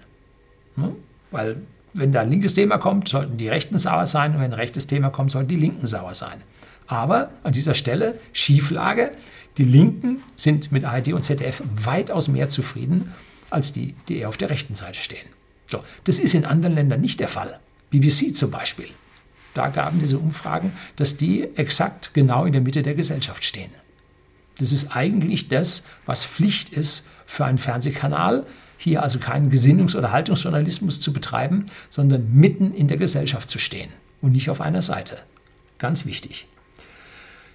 Hm? 0.75 0.95
Weil 1.29 1.57
wenn 1.93 2.11
da 2.11 2.21
ein 2.21 2.31
linkes 2.31 2.55
Thema 2.55 2.79
kommt, 2.79 3.07
sollten 3.07 3.37
die 3.37 3.47
Rechten 3.47 3.77
sauer 3.77 4.07
sein 4.07 4.33
und 4.33 4.41
wenn 4.41 4.53
ein 4.53 4.59
rechtes 4.59 4.87
Thema 4.87 5.11
kommt, 5.11 5.29
sollten 5.29 5.49
die 5.49 5.55
Linken 5.55 5.85
sauer 5.85 6.15
sein. 6.15 6.41
Aber 6.87 7.29
an 7.43 7.53
dieser 7.53 7.75
Stelle 7.75 8.17
Schieflage. 8.33 9.11
Die 9.59 9.65
Linken 9.65 10.23
sind 10.35 10.71
mit 10.71 10.83
ARD 10.83 11.13
und 11.13 11.21
ZDF 11.21 11.61
weitaus 11.75 12.27
mehr 12.27 12.49
zufrieden 12.49 13.13
als 13.51 13.71
die, 13.71 13.93
die 14.07 14.17
eher 14.17 14.29
auf 14.29 14.37
der 14.37 14.49
rechten 14.49 14.73
Seite 14.73 14.97
stehen. 14.97 15.27
So, 15.67 15.83
das 16.05 16.17
ist 16.17 16.33
in 16.33 16.45
anderen 16.45 16.73
Ländern 16.73 17.01
nicht 17.01 17.19
der 17.19 17.27
Fall. 17.27 17.59
BBC 17.91 18.35
zum 18.35 18.51
Beispiel. 18.51 18.89
Da 19.53 19.67
gaben 19.67 19.99
diese 19.99 20.19
Umfragen, 20.19 20.73
dass 20.95 21.17
die 21.17 21.43
exakt 21.55 22.13
genau 22.13 22.45
in 22.45 22.53
der 22.53 22.61
Mitte 22.61 22.81
der 22.81 22.93
Gesellschaft 22.93 23.43
stehen. 23.43 23.71
Das 24.57 24.71
ist 24.71 24.95
eigentlich 24.95 25.47
das, 25.47 25.83
was 26.05 26.25
Pflicht 26.25 26.69
ist 26.69 27.05
für 27.25 27.45
einen 27.45 27.57
Fernsehkanal, 27.57 28.45
hier 28.77 29.03
also 29.03 29.19
keinen 29.19 29.51
Gesinnungs- 29.51 29.95
oder 29.95 30.11
Haltungsjournalismus 30.11 30.99
zu 30.99 31.11
betreiben, 31.11 31.65
sondern 31.89 32.33
mitten 32.33 32.73
in 32.73 32.87
der 32.87 32.97
Gesellschaft 32.97 33.49
zu 33.49 33.59
stehen 33.59 33.91
und 34.21 34.33
nicht 34.33 34.49
auf 34.49 34.61
einer 34.61 34.81
Seite. 34.81 35.17
Ganz 35.77 36.05
wichtig. 36.05 36.47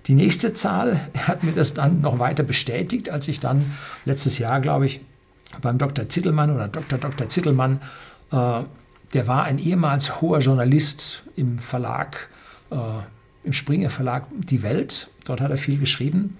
Die 0.06 0.14
nächste 0.14 0.52
Zahl 0.52 1.00
hat 1.26 1.44
mir 1.44 1.52
das 1.52 1.74
dann 1.74 2.00
noch 2.00 2.18
weiter 2.18 2.42
bestätigt, 2.42 3.08
als 3.08 3.28
ich 3.28 3.40
dann 3.40 3.64
letztes 4.04 4.38
Jahr, 4.38 4.60
glaube 4.60 4.86
ich, 4.86 5.00
beim 5.62 5.78
Dr. 5.78 6.08
Zittelmann 6.08 6.50
oder 6.50 6.68
Dr. 6.68 6.98
Dr. 6.98 7.28
Zittelmann, 7.28 7.80
äh, 8.32 8.62
der 9.14 9.26
war 9.26 9.44
ein 9.44 9.58
ehemals 9.58 10.20
hoher 10.20 10.40
Journalist 10.40 11.22
im 11.36 11.58
Verlag, 11.58 12.28
äh, 12.70 12.76
im 13.44 13.52
Springer 13.52 13.90
Verlag 13.90 14.26
Die 14.36 14.62
Welt. 14.62 15.08
Dort 15.24 15.40
hat 15.40 15.50
er 15.50 15.56
viel 15.56 15.78
geschrieben. 15.78 16.36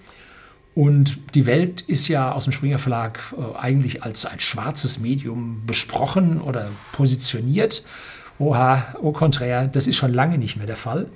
Und 0.75 1.17
die 1.35 1.45
Welt 1.45 1.81
ist 1.81 2.09
ja 2.09 2.33
aus 2.33 2.43
dem 2.43 2.53
Springer 2.53 2.79
Verlag 2.79 3.19
äh, 3.37 3.57
eigentlich 3.57 4.03
als 4.03 4.25
ein 4.25 4.39
schwarzes 4.39 4.99
Medium 4.99 5.63
besprochen 5.65 6.41
oder 6.41 6.69
positioniert. 6.91 7.83
Oha, 8.39 8.95
au 9.01 9.13
contraire, 9.13 9.69
das 9.69 9.87
ist 9.87 9.95
schon 9.95 10.13
lange 10.13 10.37
nicht 10.37 10.57
mehr 10.57 10.67
der 10.67 10.75
Fall. 10.75 11.09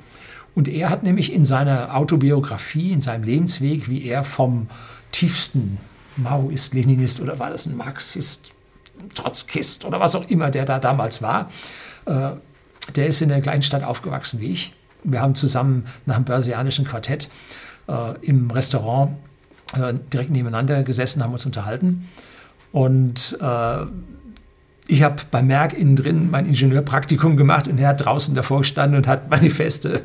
Und 0.55 0.69
er 0.69 0.89
hat 0.89 1.03
nämlich 1.03 1.33
in 1.33 1.43
seiner 1.43 1.95
Autobiografie, 1.95 2.93
in 2.93 3.01
seinem 3.01 3.23
Lebensweg, 3.23 3.89
wie 3.89 4.05
er 4.05 4.23
vom 4.23 4.69
tiefsten 5.11 5.77
Maoist, 6.15 6.73
Leninist 6.73 7.19
oder 7.19 7.39
war 7.39 7.49
das 7.49 7.65
ein 7.65 7.75
Marxist, 7.75 8.53
Trotzkist 9.13 9.86
oder 9.86 10.00
was 10.00 10.15
auch 10.15 10.29
immer 10.29 10.50
der 10.51 10.65
da 10.65 10.79
damals 10.79 11.22
war, 11.22 11.50
äh, 12.06 12.32
der 12.96 13.08
ist 13.08 13.22
in 13.22 13.29
der 13.29 13.41
gleichen 13.41 13.63
Stadt 13.63 13.84
aufgewachsen 13.84 14.39
wie 14.39 14.51
ich. 14.51 14.74
Wir 15.03 15.22
haben 15.22 15.36
zusammen 15.36 15.86
nach 16.06 16.15
dem 16.15 16.25
börsianischen 16.25 16.86
Quartett 16.86 17.29
äh, 17.88 18.13
im 18.22 18.51
Restaurant 18.51 19.12
äh, 19.75 19.94
direkt 20.12 20.32
nebeneinander 20.32 20.84
gesessen, 20.84 21.24
haben 21.24 21.34
uns 21.34 21.46
unterhalten. 21.46 22.10
Und 22.72 23.38
äh, 23.41 23.86
ich 24.88 25.03
habe 25.03 25.22
bei 25.29 25.41
Merck 25.41 25.74
innen 25.74 25.96
drin 25.96 26.32
mein 26.32 26.46
Ingenieurpraktikum 26.48 27.38
gemacht 27.38 27.68
und 27.68 27.77
er 27.77 27.89
hat 27.89 28.06
draußen 28.06 28.34
davor 28.36 28.60
gestanden 28.60 28.98
und 28.98 29.08
hat 29.08 29.29
Manifeste, 29.29 30.01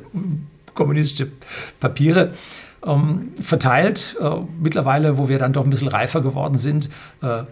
kommunistische 0.74 1.30
Papiere 1.80 2.34
ähm, 2.86 3.32
verteilt. 3.40 4.16
Äh, 4.20 4.30
mittlerweile, 4.60 5.18
wo 5.18 5.28
wir 5.28 5.38
dann 5.38 5.52
doch 5.52 5.64
ein 5.64 5.70
bisschen 5.70 5.88
reifer 5.88 6.20
geworden 6.20 6.58
sind, 6.58 6.88
äh, 7.22 7.44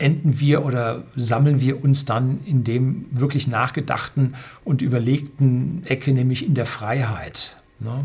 enden 0.00 0.40
wir 0.40 0.64
oder 0.64 1.04
sammeln 1.16 1.60
wir 1.60 1.82
uns 1.82 2.04
dann 2.04 2.40
in 2.44 2.64
dem 2.64 3.06
wirklich 3.10 3.46
nachgedachten 3.46 4.34
und 4.64 4.82
überlegten 4.82 5.82
Ecke, 5.86 6.12
nämlich 6.12 6.46
in 6.46 6.54
der 6.54 6.66
Freiheit. 6.66 7.56
Ne? 7.78 8.04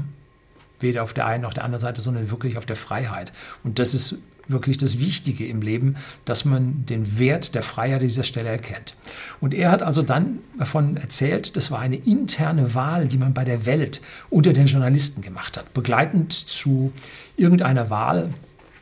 weder 0.79 1.03
auf 1.03 1.13
der 1.13 1.25
einen 1.25 1.43
noch 1.43 1.53
der 1.53 1.63
anderen 1.63 1.81
Seite, 1.81 2.01
sondern 2.01 2.29
wirklich 2.29 2.57
auf 2.57 2.65
der 2.65 2.75
Freiheit. 2.75 3.31
Und 3.63 3.79
das 3.79 3.93
ist 3.93 4.15
wirklich 4.47 4.77
das 4.77 4.99
Wichtige 4.99 5.47
im 5.47 5.61
Leben, 5.61 5.95
dass 6.23 6.45
man 6.45 6.85
den 6.85 7.17
Wert 7.17 7.55
der 7.55 7.63
Freiheit 7.63 8.01
an 8.01 8.07
dieser 8.07 8.23
Stelle 8.23 8.49
erkennt. 8.49 8.95
Und 9.41 9.55
er 9.55 9.71
hat 9.71 9.81
also 9.81 10.03
dann 10.03 10.39
davon 10.59 10.97
erzählt, 10.97 11.57
das 11.57 11.71
war 11.71 11.79
eine 11.79 11.95
interne 11.95 12.75
Wahl, 12.75 13.07
die 13.07 13.17
man 13.17 13.33
bei 13.33 13.43
der 13.43 13.65
Welt 13.65 14.01
unter 14.29 14.53
den 14.53 14.67
Journalisten 14.67 15.23
gemacht 15.23 15.57
hat, 15.57 15.73
begleitend 15.73 16.31
zu 16.31 16.93
irgendeiner 17.37 17.89
Wahl 17.89 18.29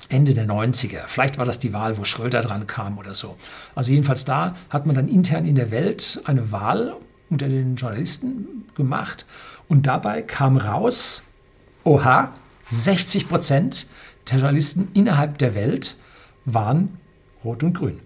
Ende 0.10 0.34
der 0.34 0.46
90er. 0.46 1.08
Vielleicht 1.08 1.38
war 1.38 1.46
das 1.46 1.60
die 1.60 1.74
Wahl, 1.74 1.98
wo 1.98 2.04
Schröder 2.04 2.42
dran 2.42 2.68
kam 2.68 2.98
oder 2.98 3.14
so. 3.14 3.38
Also 3.76 3.92
jedenfalls 3.92 4.26
da 4.26 4.56
hat 4.70 4.86
man 4.86 4.96
dann 4.96 5.08
intern 5.08 5.46
in 5.46 5.56
der 5.56 5.72
Welt 5.72 6.22
eine 6.26 6.52
Wahl 6.52 6.96
unter 7.30 7.48
den 7.48 7.76
Journalisten 7.76 8.66
gemacht 8.76 9.26
und 9.68 9.88
dabei 9.88 10.22
kam 10.22 10.58
raus, 10.58 11.24
oha, 11.84 12.32
60 12.70 13.28
Prozent 13.28 13.88
der 14.30 14.38
Journalisten 14.38 14.90
innerhalb 14.94 15.38
der 15.38 15.56
Welt 15.56 15.96
waren 16.46 16.98
rot 17.44 17.64
und 17.64 17.74
grün. 17.74 18.00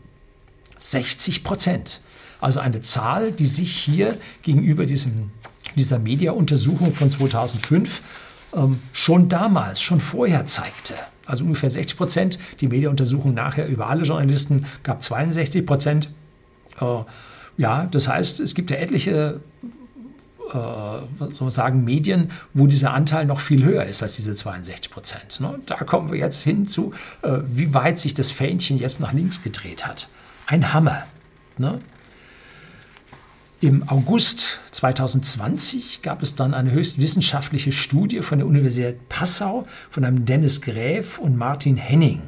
60 0.80 1.44
Prozent. 1.44 2.02
Also 2.40 2.60
eine 2.60 2.82
Zahl, 2.82 3.32
die 3.32 3.46
sich 3.48 3.76
hier 3.76 4.18
gegenüber 4.44 4.86
diesem, 4.86 5.32
dieser 5.76 6.00
Media-Untersuchung 6.00 6.94
von 6.94 7.10
2005 7.10 8.02
ähm, 8.56 8.80
schon 8.94 9.28
damals, 9.30 9.82
schon 9.82 10.00
vorher 10.00 10.46
zeigte. 10.46 10.94
Also 11.28 11.44
ungefähr 11.44 11.70
60 11.70 11.98
Prozent. 11.98 12.40
Die 12.62 12.68
Media-Untersuchung 12.68 13.34
nachher 13.34 13.68
über 13.68 13.88
alle 13.88 14.04
Journalisten 14.04 14.66
gab 14.84 15.04
62 15.04 15.66
Prozent. 15.66 16.10
Äh, 16.80 16.86
ja, 17.58 17.86
das 17.86 18.08
heißt, 18.08 18.40
es 18.40 18.56
gibt 18.56 18.72
ja 18.72 18.78
etliche 18.78 19.42
äh, 20.50 20.54
soll 20.54 21.42
man 21.42 21.52
sagen, 21.52 21.84
Medien, 21.84 22.32
wo 22.54 22.68
dieser 22.68 22.94
Anteil 22.94 23.26
noch 23.26 23.42
viel 23.42 23.64
höher 23.64 23.84
ist 23.84 24.02
als 24.02 24.16
diese 24.16 24.36
62 24.36 24.90
Prozent. 24.92 25.40
Ne? 25.42 25.60
Da 25.66 25.76
kommen 25.78 26.12
wir 26.12 26.18
jetzt 26.18 26.44
hin 26.44 26.66
zu, 26.66 26.94
äh, 27.22 27.40
wie 27.48 27.74
weit 27.74 28.00
sich 28.00 28.14
das 28.14 28.32
Fähnchen 28.32 28.78
jetzt 28.78 29.00
nach 29.00 29.14
links 29.14 29.42
gedreht 29.42 29.86
hat. 29.86 30.08
Ein 30.46 30.74
Hammer. 30.74 31.04
Ne? 31.58 31.80
Im 33.60 33.90
August 33.90 34.60
2020 34.70 36.04
gab 36.04 36.22
es 36.22 36.36
dann 36.36 36.54
eine 36.54 36.70
höchst 36.70 37.00
wissenschaftliche 37.00 37.72
Studie 37.72 38.22
von 38.22 38.38
der 38.38 38.48
Universität 38.48 39.10
Passau 39.10 39.66
von 39.90 40.06
einem 40.06 40.26
Dennis 40.26 40.62
Gräf 40.62 41.18
und 41.18 41.38
Martin 41.38 41.76
Henning. 41.76 42.22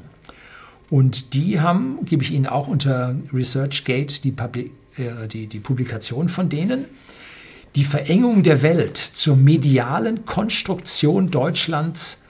Und 0.89 1.35
die 1.35 1.59
haben, 1.59 2.03
gebe 2.05 2.23
ich 2.23 2.31
Ihnen 2.31 2.47
auch 2.47 2.67
unter 2.67 3.15
ResearchGate 3.31 4.23
die, 4.23 4.31
Publi 4.31 4.71
äh, 4.97 5.27
die, 5.27 5.45
die 5.45 5.59
Publikation 5.59 6.29
von 6.29 6.49
denen, 6.49 6.85
die 7.75 7.83
Verengung 7.83 8.41
der 8.41 8.63
Welt 8.63 8.97
zur 8.97 9.35
medialen 9.35 10.25
Konstruktion 10.25 11.29
Deutschlands 11.29 12.23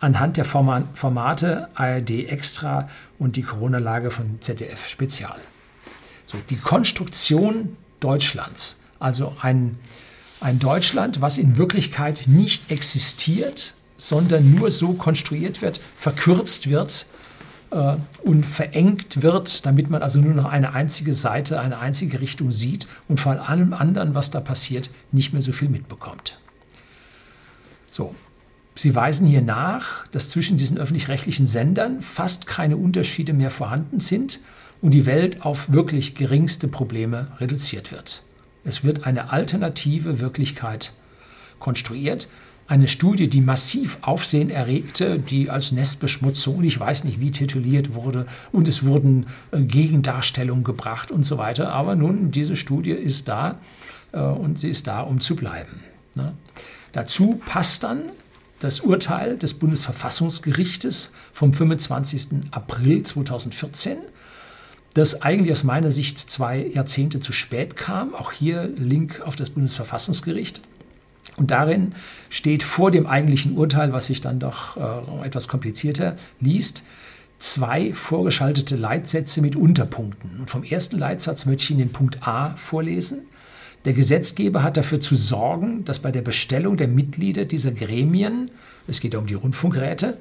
anhand 0.00 0.38
der 0.38 0.44
Formate 0.44 1.68
ARD 1.74 2.10
Extra 2.28 2.88
und 3.20 3.36
die 3.36 3.42
Corona-Lage 3.42 4.10
von 4.10 4.40
ZDF 4.40 4.88
Spezial. 4.88 5.38
So, 6.24 6.38
die 6.48 6.56
Konstruktion 6.56 7.76
Deutschlands, 8.00 8.80
also 8.98 9.36
ein, 9.40 9.78
ein 10.40 10.58
Deutschland, 10.58 11.20
was 11.20 11.38
in 11.38 11.56
Wirklichkeit 11.56 12.24
nicht 12.26 12.70
existiert, 12.70 13.74
sondern 13.96 14.54
nur 14.54 14.70
so 14.70 14.94
konstruiert 14.94 15.62
wird, 15.62 15.80
verkürzt 15.94 16.68
wird 16.68 17.06
äh, 17.70 17.96
und 18.22 18.44
verengt 18.44 19.22
wird, 19.22 19.66
damit 19.66 19.90
man 19.90 20.02
also 20.02 20.20
nur 20.20 20.34
noch 20.34 20.46
eine 20.46 20.72
einzige 20.72 21.12
Seite, 21.12 21.60
eine 21.60 21.78
einzige 21.78 22.20
Richtung 22.20 22.50
sieht 22.50 22.86
und 23.08 23.20
von 23.20 23.38
allem 23.38 23.72
anderen, 23.74 24.14
was 24.14 24.30
da 24.30 24.40
passiert, 24.40 24.90
nicht 25.12 25.32
mehr 25.32 25.42
so 25.42 25.52
viel 25.52 25.68
mitbekommt. 25.68 26.38
So, 27.90 28.14
Sie 28.74 28.94
weisen 28.94 29.26
hier 29.26 29.42
nach, 29.42 30.06
dass 30.08 30.30
zwischen 30.30 30.56
diesen 30.56 30.78
öffentlich-rechtlichen 30.78 31.46
Sendern 31.46 32.00
fast 32.00 32.46
keine 32.46 32.76
Unterschiede 32.76 33.34
mehr 33.34 33.50
vorhanden 33.50 34.00
sind 34.00 34.40
und 34.80 34.92
die 34.92 35.06
Welt 35.06 35.44
auf 35.44 35.72
wirklich 35.72 36.14
geringste 36.14 36.68
Probleme 36.68 37.28
reduziert 37.38 37.92
wird. 37.92 38.22
Es 38.64 38.84
wird 38.84 39.04
eine 39.04 39.30
alternative 39.30 40.20
Wirklichkeit 40.20 40.92
konstruiert, 41.58 42.28
eine 42.70 42.86
Studie, 42.86 43.28
die 43.28 43.40
massiv 43.40 43.98
Aufsehen 44.02 44.48
erregte, 44.48 45.18
die 45.18 45.50
als 45.50 45.72
Nestbeschmutzung 45.72 46.58
und 46.58 46.64
ich 46.64 46.78
weiß 46.78 47.02
nicht 47.02 47.18
wie 47.18 47.32
tituliert 47.32 47.94
wurde 47.94 48.26
und 48.52 48.68
es 48.68 48.84
wurden 48.84 49.26
äh, 49.50 49.60
Gegendarstellungen 49.60 50.62
gebracht 50.62 51.10
und 51.10 51.24
so 51.24 51.36
weiter. 51.36 51.72
Aber 51.72 51.96
nun, 51.96 52.30
diese 52.30 52.54
Studie 52.54 52.92
ist 52.92 53.26
da 53.26 53.58
äh, 54.12 54.20
und 54.20 54.60
sie 54.60 54.70
ist 54.70 54.86
da, 54.86 55.00
um 55.00 55.20
zu 55.20 55.34
bleiben. 55.34 55.80
Ne? 56.14 56.32
Dazu 56.92 57.40
passt 57.44 57.82
dann 57.82 58.10
das 58.60 58.78
Urteil 58.78 59.36
des 59.36 59.54
Bundesverfassungsgerichtes 59.54 61.12
vom 61.32 61.52
25. 61.52 62.52
April 62.52 63.02
2014, 63.02 63.96
das 64.94 65.22
eigentlich 65.22 65.52
aus 65.52 65.64
meiner 65.64 65.90
Sicht 65.90 66.18
zwei 66.18 66.66
Jahrzehnte 66.66 67.20
zu 67.20 67.32
spät 67.32 67.76
kam. 67.76 68.14
Auch 68.14 68.32
hier 68.32 68.70
Link 68.76 69.20
auf 69.24 69.36
das 69.36 69.50
Bundesverfassungsgericht. 69.50 70.60
Und 71.36 71.50
darin 71.50 71.94
steht 72.28 72.62
vor 72.62 72.90
dem 72.90 73.06
eigentlichen 73.06 73.56
Urteil, 73.56 73.92
was 73.92 74.06
sich 74.06 74.20
dann 74.20 74.40
doch 74.40 74.76
äh, 74.76 75.26
etwas 75.26 75.48
komplizierter 75.48 76.16
liest, 76.40 76.84
zwei 77.38 77.94
vorgeschaltete 77.94 78.76
Leitsätze 78.76 79.40
mit 79.40 79.56
Unterpunkten. 79.56 80.40
Und 80.40 80.50
vom 80.50 80.64
ersten 80.64 80.98
Leitsatz 80.98 81.46
möchte 81.46 81.64
ich 81.64 81.70
Ihnen 81.70 81.78
den 81.78 81.92
Punkt 81.92 82.26
A 82.26 82.56
vorlesen. 82.56 83.20
Der 83.86 83.94
Gesetzgeber 83.94 84.62
hat 84.62 84.76
dafür 84.76 85.00
zu 85.00 85.16
sorgen, 85.16 85.84
dass 85.86 86.00
bei 86.00 86.12
der 86.12 86.20
Bestellung 86.20 86.76
der 86.76 86.88
Mitglieder 86.88 87.46
dieser 87.46 87.70
Gremien, 87.70 88.50
es 88.86 89.00
geht 89.00 89.14
ja 89.14 89.18
um 89.18 89.26
die 89.26 89.34
Rundfunkräte, 89.34 90.18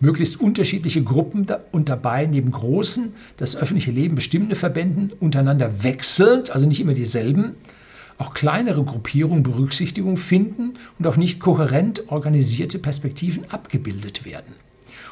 möglichst 0.00 0.40
unterschiedliche 0.40 1.02
Gruppen 1.02 1.46
und 1.72 1.88
dabei 1.88 2.26
neben 2.26 2.50
großen, 2.50 3.12
das 3.36 3.56
öffentliche 3.56 3.90
Leben 3.90 4.14
bestimmende 4.14 4.56
Verbänden 4.56 5.12
untereinander 5.18 5.82
wechselnd, 5.82 6.50
also 6.50 6.66
nicht 6.66 6.80
immer 6.80 6.94
dieselben, 6.94 7.54
auch 8.18 8.34
kleinere 8.34 8.84
Gruppierungen 8.84 9.42
Berücksichtigung 9.42 10.16
finden 10.16 10.74
und 10.98 11.06
auch 11.06 11.16
nicht 11.16 11.40
kohärent 11.40 12.10
organisierte 12.10 12.78
Perspektiven 12.78 13.50
abgebildet 13.50 14.24
werden. 14.24 14.54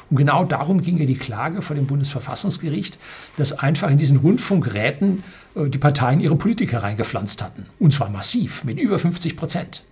Und 0.09 0.17
genau 0.17 0.45
darum 0.45 0.81
ging 0.81 0.97
ja 0.97 1.05
die 1.05 1.17
Klage 1.17 1.61
vor 1.61 1.75
dem 1.75 1.85
Bundesverfassungsgericht, 1.87 2.99
dass 3.37 3.59
einfach 3.59 3.89
in 3.89 3.97
diesen 3.97 4.17
Rundfunkräten 4.17 5.23
äh, 5.55 5.69
die 5.69 5.77
Parteien 5.77 6.19
ihre 6.19 6.35
Politiker 6.35 6.83
reingepflanzt 6.83 7.41
hatten. 7.41 7.65
Und 7.79 7.93
zwar 7.93 8.09
massiv, 8.09 8.63
mit 8.63 8.79
über 8.79 8.99
50 8.99 9.35
Prozent. 9.35 9.83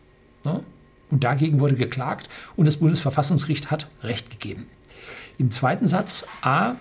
Ne? 0.44 0.62
Und 1.10 1.24
dagegen 1.24 1.60
wurde 1.60 1.76
geklagt 1.76 2.30
und 2.56 2.66
das 2.66 2.78
Bundesverfassungsgericht 2.78 3.72
hat 3.72 3.90
Recht 4.04 4.30
gegeben. 4.30 4.68
Im 5.38 5.52
zweiten 5.52 5.88
Satz 5.88 6.26
A 6.42 6.76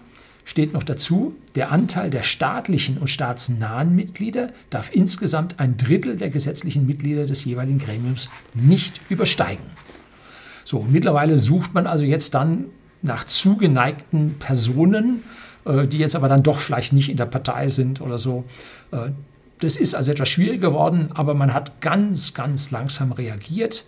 steht 0.45 0.73
noch 0.73 0.83
dazu, 0.83 1.35
der 1.55 1.71
Anteil 1.71 2.11
der 2.11 2.23
staatlichen 2.23 2.99
und 2.99 3.09
staatsnahen 3.09 3.95
Mitglieder 3.95 4.53
darf 4.69 4.91
insgesamt 4.93 5.61
ein 5.61 5.77
Drittel 5.77 6.17
der 6.17 6.31
gesetzlichen 6.31 6.87
Mitglieder 6.87 7.27
des 7.27 7.45
jeweiligen 7.45 7.79
Gremiums 7.79 8.29
nicht 8.55 9.01
übersteigen. 9.09 9.65
So, 10.65 10.79
und 10.79 10.93
mittlerweile 10.93 11.39
sucht 11.39 11.75
man 11.75 11.87
also 11.87 12.05
jetzt 12.05 12.35
dann 12.35 12.67
nach 13.03 13.25
zugeneigten 13.25 14.39
Personen, 14.39 15.23
äh, 15.65 15.87
die 15.87 15.99
jetzt 15.99 16.17
aber 16.17 16.29
dann 16.29 16.43
doch 16.43 16.59
vielleicht 16.59 16.93
nicht 16.93 17.11
in 17.11 17.17
der 17.17 17.27
Partei 17.27 17.69
sind 17.69 18.01
oder 18.01 18.19
so. 18.19 18.45
Äh, 18.93 19.11
das 19.61 19.77
ist 19.77 19.95
also 19.95 20.11
etwas 20.11 20.29
schwieriger 20.29 20.71
geworden, 20.71 21.11
aber 21.15 21.35
man 21.35 21.53
hat 21.53 21.81
ganz, 21.81 22.35
ganz 22.35 22.71
langsam 22.71 23.13
reagiert. 23.13 23.85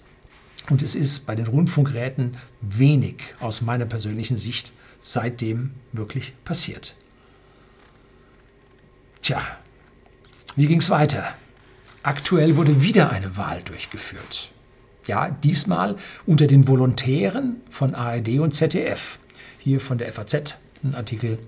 Und 0.71 0.83
es 0.83 0.95
ist 0.95 1.27
bei 1.27 1.35
den 1.35 1.47
Rundfunkräten 1.47 2.37
wenig 2.61 3.35
aus 3.41 3.61
meiner 3.61 3.85
persönlichen 3.85 4.37
Sicht 4.37 4.73
seitdem 5.01 5.73
wirklich 5.93 6.33
passiert. 6.45 6.95
Tja, 9.21 9.41
wie 10.57 10.67
ging 10.67 10.79
es 10.79 10.91
weiter? 10.91 11.35
Aktuell 12.03 12.57
wurde 12.57 12.83
wieder 12.83 13.11
eine 13.11 13.37
Wahl 13.37 13.63
durchgeführt. 13.63 14.53
Ja, 15.07 15.31
diesmal 15.31 15.97
unter 16.27 16.47
den 16.47 16.69
Volontären 16.69 17.61
von 17.71 17.95
ARD 17.95 18.39
und 18.39 18.53
ZDF. 18.53 19.19
Hier 19.59 19.81
von 19.81 19.99
der 19.99 20.13
FAZ, 20.13 20.59
ein 20.85 20.95
Artikel 20.95 21.39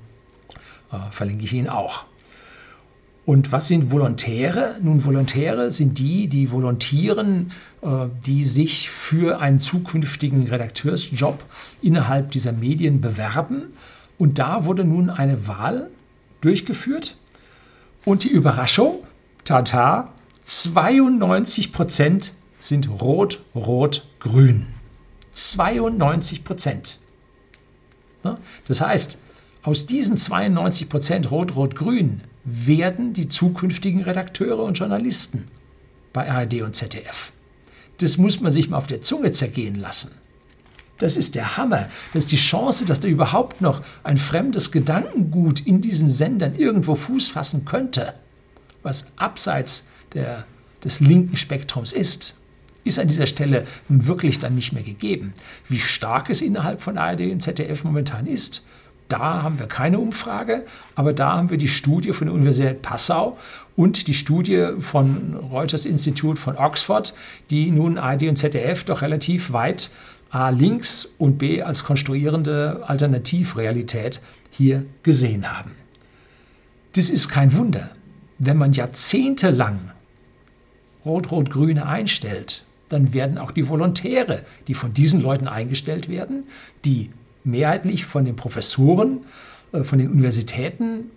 äh, 0.92 1.10
verlinke 1.10 1.44
ich 1.44 1.52
Ihnen 1.52 1.68
auch. 1.68 2.06
Und 3.26 3.52
was 3.52 3.68
sind 3.68 3.90
Volontäre? 3.90 4.76
Nun, 4.82 5.02
Volontäre 5.04 5.72
sind 5.72 5.98
die, 5.98 6.28
die 6.28 6.50
volontieren, 6.50 7.50
äh, 7.80 8.06
die 8.26 8.44
sich 8.44 8.90
für 8.90 9.40
einen 9.40 9.60
zukünftigen 9.60 10.46
Redakteursjob 10.46 11.42
innerhalb 11.80 12.32
dieser 12.32 12.52
Medien 12.52 13.00
bewerben. 13.00 13.72
Und 14.18 14.38
da 14.38 14.66
wurde 14.66 14.84
nun 14.84 15.08
eine 15.08 15.48
Wahl 15.48 15.88
durchgeführt. 16.42 17.16
Und 18.04 18.24
die 18.24 18.28
Überraschung, 18.28 18.98
tata, 19.44 20.12
92 20.44 21.72
Prozent 21.72 22.34
sind 22.58 22.90
rot, 23.00 23.40
rot, 23.54 24.06
grün. 24.20 24.66
92 25.32 26.44
Prozent. 26.44 26.98
Das 28.66 28.80
heißt, 28.82 29.18
aus 29.62 29.86
diesen 29.86 30.18
92 30.18 30.90
Prozent 30.90 31.30
rot, 31.30 31.56
rot, 31.56 31.74
grün 31.74 32.20
werden 32.44 33.12
die 33.12 33.28
zukünftigen 33.28 34.02
Redakteure 34.02 34.62
und 34.62 34.78
Journalisten 34.78 35.46
bei 36.12 36.30
ARD 36.30 36.62
und 36.62 36.74
ZDF. 36.74 37.32
Das 37.98 38.18
muss 38.18 38.40
man 38.40 38.52
sich 38.52 38.68
mal 38.68 38.76
auf 38.76 38.86
der 38.86 39.02
Zunge 39.02 39.32
zergehen 39.32 39.76
lassen. 39.76 40.12
Das 40.98 41.16
ist 41.16 41.34
der 41.34 41.56
Hammer. 41.56 41.88
Das 42.12 42.24
ist 42.24 42.32
die 42.32 42.36
Chance, 42.36 42.84
dass 42.84 43.00
da 43.00 43.08
überhaupt 43.08 43.60
noch 43.60 43.82
ein 44.04 44.16
fremdes 44.16 44.70
Gedankengut 44.70 45.60
in 45.60 45.80
diesen 45.80 46.08
Sendern 46.08 46.54
irgendwo 46.54 46.94
Fuß 46.94 47.28
fassen 47.28 47.64
könnte, 47.64 48.14
was 48.82 49.06
abseits 49.16 49.86
der, 50.12 50.44
des 50.84 51.00
linken 51.00 51.36
Spektrums 51.36 51.92
ist 51.92 52.36
ist 52.84 52.98
an 52.98 53.08
dieser 53.08 53.26
Stelle 53.26 53.64
nun 53.88 54.06
wirklich 54.06 54.38
dann 54.38 54.54
nicht 54.54 54.72
mehr 54.72 54.82
gegeben. 54.82 55.32
Wie 55.68 55.80
stark 55.80 56.30
es 56.30 56.42
innerhalb 56.42 56.82
von 56.82 56.98
ARD 56.98 57.22
und 57.32 57.40
ZDF 57.40 57.82
momentan 57.84 58.26
ist, 58.26 58.64
da 59.08 59.42
haben 59.42 59.58
wir 59.58 59.66
keine 59.66 59.98
Umfrage, 59.98 60.64
aber 60.94 61.12
da 61.12 61.36
haben 61.36 61.50
wir 61.50 61.58
die 61.58 61.68
Studie 61.68 62.12
von 62.12 62.26
der 62.26 62.34
Universität 62.34 62.82
Passau 62.82 63.36
und 63.76 64.08
die 64.08 64.14
Studie 64.14 64.68
von 64.80 65.34
Reuters 65.34 65.84
Institut 65.84 66.38
von 66.38 66.56
Oxford, 66.56 67.14
die 67.50 67.70
nun 67.70 67.98
ARD 67.98 68.24
und 68.24 68.36
ZDF 68.36 68.84
doch 68.84 69.02
relativ 69.02 69.52
weit 69.52 69.90
A 70.30 70.50
links 70.50 71.08
und 71.18 71.38
B 71.38 71.62
als 71.62 71.84
konstruierende 71.84 72.82
Alternativrealität 72.86 74.20
hier 74.50 74.84
gesehen 75.02 75.46
haben. 75.56 75.72
Das 76.94 77.10
ist 77.10 77.28
kein 77.28 77.56
Wunder, 77.56 77.90
wenn 78.38 78.56
man 78.56 78.72
jahrzehntelang 78.72 79.90
Rot-Rot-Grüne 81.04 81.86
einstellt 81.86 82.64
dann 82.94 83.12
werden 83.12 83.38
auch 83.38 83.50
die 83.50 83.68
Volontäre, 83.68 84.42
die 84.68 84.74
von 84.74 84.94
diesen 84.94 85.20
Leuten 85.20 85.48
eingestellt 85.48 86.08
werden, 86.08 86.44
die 86.84 87.10
mehrheitlich 87.44 88.04
von 88.04 88.24
den 88.24 88.36
Professoren, 88.36 89.24
äh, 89.72 89.84
von 89.84 89.98
den 89.98 90.10
Universitäten 90.10 91.10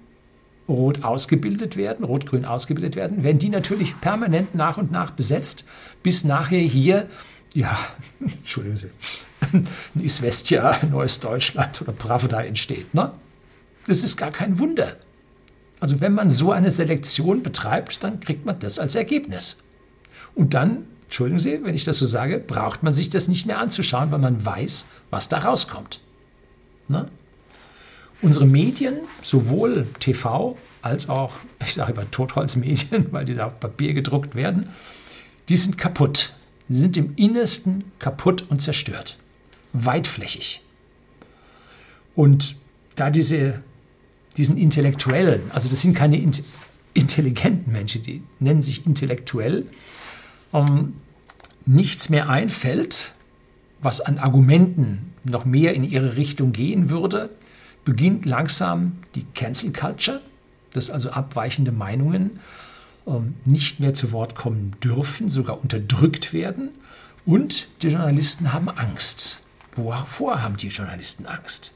rot 0.67 1.03
ausgebildet 1.03 1.77
werden, 1.77 2.03
rot-grün 2.03 2.45
ausgebildet 2.45 2.95
werden, 2.95 3.23
werden 3.23 3.39
die 3.39 3.49
natürlich 3.49 3.99
permanent 4.01 4.53
nach 4.53 4.77
und 4.77 4.91
nach 4.91 5.11
besetzt, 5.11 5.67
bis 6.03 6.25
nachher 6.25 6.59
hier, 6.59 7.07
ja, 7.53 7.77
Entschuldigen 8.19 8.77
Sie, 8.77 8.89
ein 9.53 9.67
Isvestia, 9.95 10.77
Neues 10.91 11.19
Deutschland 11.19 11.81
oder 11.81 11.93
Pravda 11.93 12.41
entsteht. 12.41 12.93
Ne? 12.93 13.11
Das 13.87 14.03
ist 14.03 14.17
gar 14.17 14.31
kein 14.31 14.59
Wunder. 14.59 14.97
Also 15.79 16.01
wenn 16.01 16.13
man 16.13 16.29
so 16.29 16.51
eine 16.51 16.71
Selektion 16.71 17.43
betreibt, 17.43 18.03
dann 18.03 18.19
kriegt 18.19 18.45
man 18.45 18.59
das 18.59 18.79
als 18.79 18.95
Ergebnis. 18.95 19.63
Und 20.35 20.53
dann 20.53 20.85
Entschuldigen 21.07 21.39
Sie, 21.39 21.63
wenn 21.63 21.73
ich 21.73 21.85
das 21.85 21.99
so 21.99 22.05
sage, 22.05 22.37
braucht 22.37 22.83
man 22.83 22.91
sich 22.91 23.09
das 23.09 23.29
nicht 23.29 23.45
mehr 23.45 23.59
anzuschauen, 23.59 24.11
weil 24.11 24.19
man 24.19 24.45
weiß, 24.45 24.87
was 25.09 25.29
da 25.29 25.37
rauskommt. 25.37 26.01
Ne? 26.87 27.07
Unsere 28.21 28.45
Medien, 28.45 29.01
sowohl 29.21 29.87
TV 29.99 30.57
als 30.81 31.09
auch, 31.09 31.33
ich 31.61 31.73
sage 31.73 31.93
immer 31.93 32.09
Totholzmedien, 32.09 33.07
weil 33.11 33.25
die 33.25 33.35
da 33.35 33.47
auf 33.47 33.59
Papier 33.59 33.93
gedruckt 33.93 34.35
werden, 34.35 34.69
die 35.49 35.57
sind 35.57 35.77
kaputt. 35.77 36.33
Die 36.69 36.75
sind 36.75 36.97
im 36.97 37.13
Innersten 37.15 37.85
kaputt 37.99 38.45
und 38.49 38.61
zerstört. 38.61 39.17
Weitflächig. 39.73 40.61
Und 42.15 42.55
da 42.95 43.09
diese, 43.09 43.61
diesen 44.35 44.57
Intellektuellen, 44.57 45.51
also 45.51 45.69
das 45.69 45.81
sind 45.81 45.93
keine 45.93 46.17
intelligenten 46.93 47.71
Menschen, 47.71 48.01
die 48.01 48.23
nennen 48.39 48.61
sich 48.61 48.85
intellektuell, 48.85 49.67
ähm, 50.51 50.95
nichts 51.65 52.09
mehr 52.09 52.27
einfällt, 52.29 53.13
was 53.79 54.01
an 54.01 54.17
Argumenten 54.17 55.13
noch 55.29 55.45
mehr 55.45 55.73
in 55.73 55.83
ihre 55.83 56.17
Richtung 56.17 56.51
gehen 56.51 56.89
würde, 56.89 57.29
beginnt 57.85 58.25
langsam 58.25 58.97
die 59.15 59.25
Cancel 59.33 59.71
Culture, 59.71 60.21
dass 60.73 60.89
also 60.89 61.11
abweichende 61.11 61.71
Meinungen 61.71 62.39
ähm, 63.07 63.35
nicht 63.45 63.79
mehr 63.79 63.93
zu 63.93 64.11
Wort 64.11 64.35
kommen 64.35 64.75
dürfen, 64.83 65.29
sogar 65.29 65.61
unterdrückt 65.61 66.33
werden. 66.33 66.71
Und 67.25 67.67
die 67.81 67.87
Journalisten 67.87 68.53
haben 68.53 68.69
Angst. 68.69 69.41
Wovor 69.75 70.41
haben 70.41 70.57
die 70.57 70.67
Journalisten 70.67 71.25
Angst? 71.25 71.73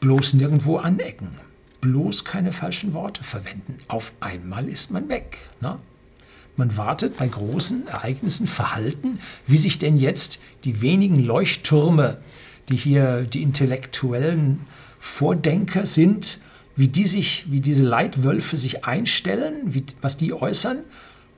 Bloß 0.00 0.34
nirgendwo 0.34 0.78
anecken, 0.78 1.38
bloß 1.80 2.24
keine 2.24 2.52
falschen 2.52 2.92
Worte 2.92 3.24
verwenden. 3.24 3.78
Auf 3.88 4.12
einmal 4.20 4.68
ist 4.68 4.90
man 4.90 5.08
weg. 5.08 5.38
Ne? 5.60 5.78
Man 6.58 6.76
wartet 6.76 7.16
bei 7.16 7.28
großen 7.28 7.86
Ereignissen 7.86 8.48
verhalten, 8.48 9.20
wie 9.46 9.56
sich 9.56 9.78
denn 9.78 9.96
jetzt 9.96 10.42
die 10.64 10.80
wenigen 10.82 11.22
Leuchttürme, 11.22 12.18
die 12.68 12.76
hier 12.76 13.22
die 13.22 13.42
intellektuellen 13.42 14.62
Vordenker 14.98 15.86
sind, 15.86 16.40
wie 16.74 16.88
die 16.88 17.06
sich, 17.06 17.46
wie 17.48 17.60
diese 17.60 17.84
Leitwölfe 17.84 18.56
sich 18.56 18.84
einstellen, 18.84 19.72
wie, 19.72 19.84
was 20.00 20.16
die 20.16 20.34
äußern. 20.34 20.82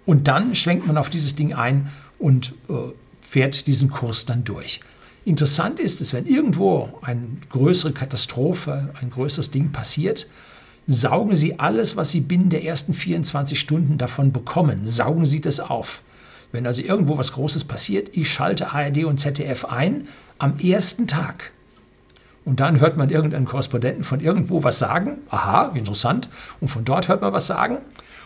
Und 0.07 0.27
dann 0.27 0.55
schwenkt 0.55 0.87
man 0.87 0.97
auf 0.97 1.11
dieses 1.11 1.37
Ding 1.37 1.53
ein 1.53 1.91
und 2.19 2.55
äh, 2.71 2.73
fährt 3.21 3.67
diesen 3.67 3.91
Kurs 3.91 4.25
dann 4.25 4.45
durch. 4.45 4.81
Interessant 5.27 5.81
ist, 5.81 6.01
dass 6.01 6.15
wenn 6.15 6.25
irgendwo 6.25 6.99
eine 7.03 7.27
größere 7.51 7.93
Katastrophe, 7.93 8.95
ein 8.99 9.11
größeres 9.11 9.51
Ding 9.51 9.71
passiert, 9.71 10.29
saugen 10.91 11.37
Sie 11.37 11.61
alles, 11.61 11.97
was 11.97 12.11
Sie 12.11 12.21
binnen 12.21 12.51
der 12.51 12.65
ersten 12.65 12.95
24 12.95 13.59
Stunden 13.59 13.97
davon 13.97 14.33
bekommen, 14.33 14.87
saugen 14.87 15.25
Sie 15.25 15.41
das 15.41 15.61
auf. 15.61 16.03
Wenn 16.51 16.67
also 16.67 16.83
irgendwo 16.83 17.17
was 17.17 17.33
Großes 17.33 17.63
passiert, 17.65 18.17
ich 18.17 18.29
schalte 18.29 18.73
ARD 18.73 19.05
und 19.05 19.21
ZDF 19.21 19.67
ein 19.67 20.09
am 20.39 20.59
ersten 20.59 21.07
Tag 21.07 21.53
Und 22.45 22.59
dann 22.59 22.81
hört 22.81 22.97
man 22.97 23.11
irgendeinen 23.11 23.45
Korrespondenten 23.45 24.03
von 24.03 24.19
irgendwo 24.19 24.65
was 24.65 24.81
sagen. 24.81 25.19
Aha, 25.29 25.71
interessant. 25.75 26.29
Und 26.61 26.69
von 26.69 26.85
dort 26.85 27.07
hört 27.07 27.21
man 27.21 27.33
was 27.33 27.47
sagen. 27.47 27.79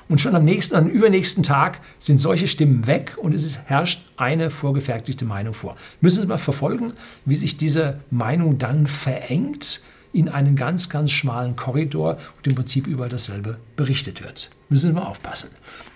Und 0.09 0.21
schon 0.21 0.35
am 0.35 0.45
nächsten, 0.45 0.77
am 0.77 0.87
übernächsten 0.87 1.43
Tag 1.43 1.81
sind 1.99 2.19
solche 2.19 2.47
Stimmen 2.47 2.87
weg 2.87 3.19
und 3.19 3.35
es 3.35 3.59
herrscht 3.67 4.07
eine 4.17 4.51
vorgefertigte 4.51 5.27
Meinung 5.27 5.53
vor. 5.53 5.77
Müssen 6.01 6.23
Sie 6.23 6.29
mal 6.29 6.39
verfolgen, 6.39 6.95
wie 7.27 7.37
sich 7.37 7.59
diese 7.59 8.01
Meinung 8.11 8.59
dann 8.59 8.87
verengt 8.87 9.83
in 10.15 10.29
einen 10.29 10.55
ganz, 10.55 10.89
ganz 10.89 11.11
schmalen 11.11 11.57
Korridor 11.57 12.17
und 12.37 12.47
im 12.47 12.55
Prinzip 12.55 12.87
über 12.87 13.09
dasselbe 13.09 13.59
berichtet 13.77 14.23
wird. 14.23 14.49
Müssen 14.69 14.89
Sie 14.89 14.95
mal 14.95 15.07
aufpassen. 15.07 15.51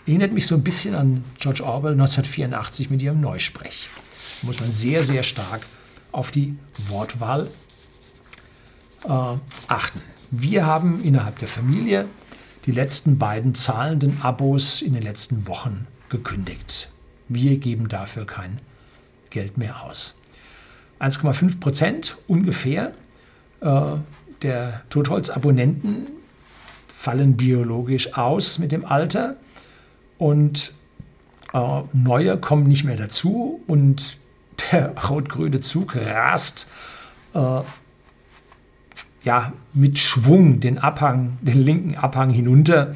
Erinnert 0.06 0.32
mich 0.32 0.46
so 0.46 0.56
ein 0.56 0.64
bisschen 0.64 0.94
an 0.96 1.24
George 1.38 1.64
Orwell 1.64 1.92
1984 1.92 2.90
mit 2.90 3.00
ihrem 3.00 3.20
Neusprech. 3.20 3.88
Da 4.40 4.46
muss 4.48 4.60
man 4.60 4.72
sehr, 4.72 5.04
sehr 5.04 5.22
stark 5.22 5.62
auf 6.10 6.32
die 6.32 6.56
Wortwahl 6.88 7.48
äh, 9.04 9.08
achten. 9.68 10.02
Wir 10.32 10.66
haben 10.66 11.02
innerhalb 11.04 11.38
der 11.38 11.48
Familie 11.48 12.06
die 12.66 12.72
letzten 12.72 13.18
beiden 13.18 13.54
zahlenden 13.54 14.20
Abos 14.20 14.82
in 14.82 14.94
den 14.94 15.02
letzten 15.02 15.46
Wochen 15.46 15.86
gekündigt. 16.08 16.90
Wir 17.28 17.56
geben 17.58 17.88
dafür 17.88 18.26
kein 18.26 18.60
Geld 19.30 19.58
mehr 19.58 19.84
aus. 19.84 20.18
1,5 20.98 21.60
Prozent 21.60 22.16
ungefähr 22.26 22.88
äh, 22.88 23.07
der 23.60 24.82
Totholz-Abonnenten 24.90 26.06
fallen 26.86 27.36
biologisch 27.36 28.14
aus 28.14 28.58
mit 28.58 28.72
dem 28.72 28.84
Alter 28.84 29.36
und 30.18 30.72
äh, 31.52 31.82
neue 31.92 32.36
kommen 32.38 32.66
nicht 32.68 32.84
mehr 32.84 32.96
dazu 32.96 33.62
und 33.66 34.18
der 34.72 34.94
rot-grüne 35.08 35.60
Zug 35.60 35.96
rast 35.96 36.70
äh, 37.34 37.60
ja, 39.22 39.52
mit 39.74 39.98
Schwung 39.98 40.60
den 40.60 40.78
Abhang, 40.78 41.38
den 41.42 41.62
linken 41.62 41.94
Abhang 41.96 42.30
hinunter. 42.30 42.94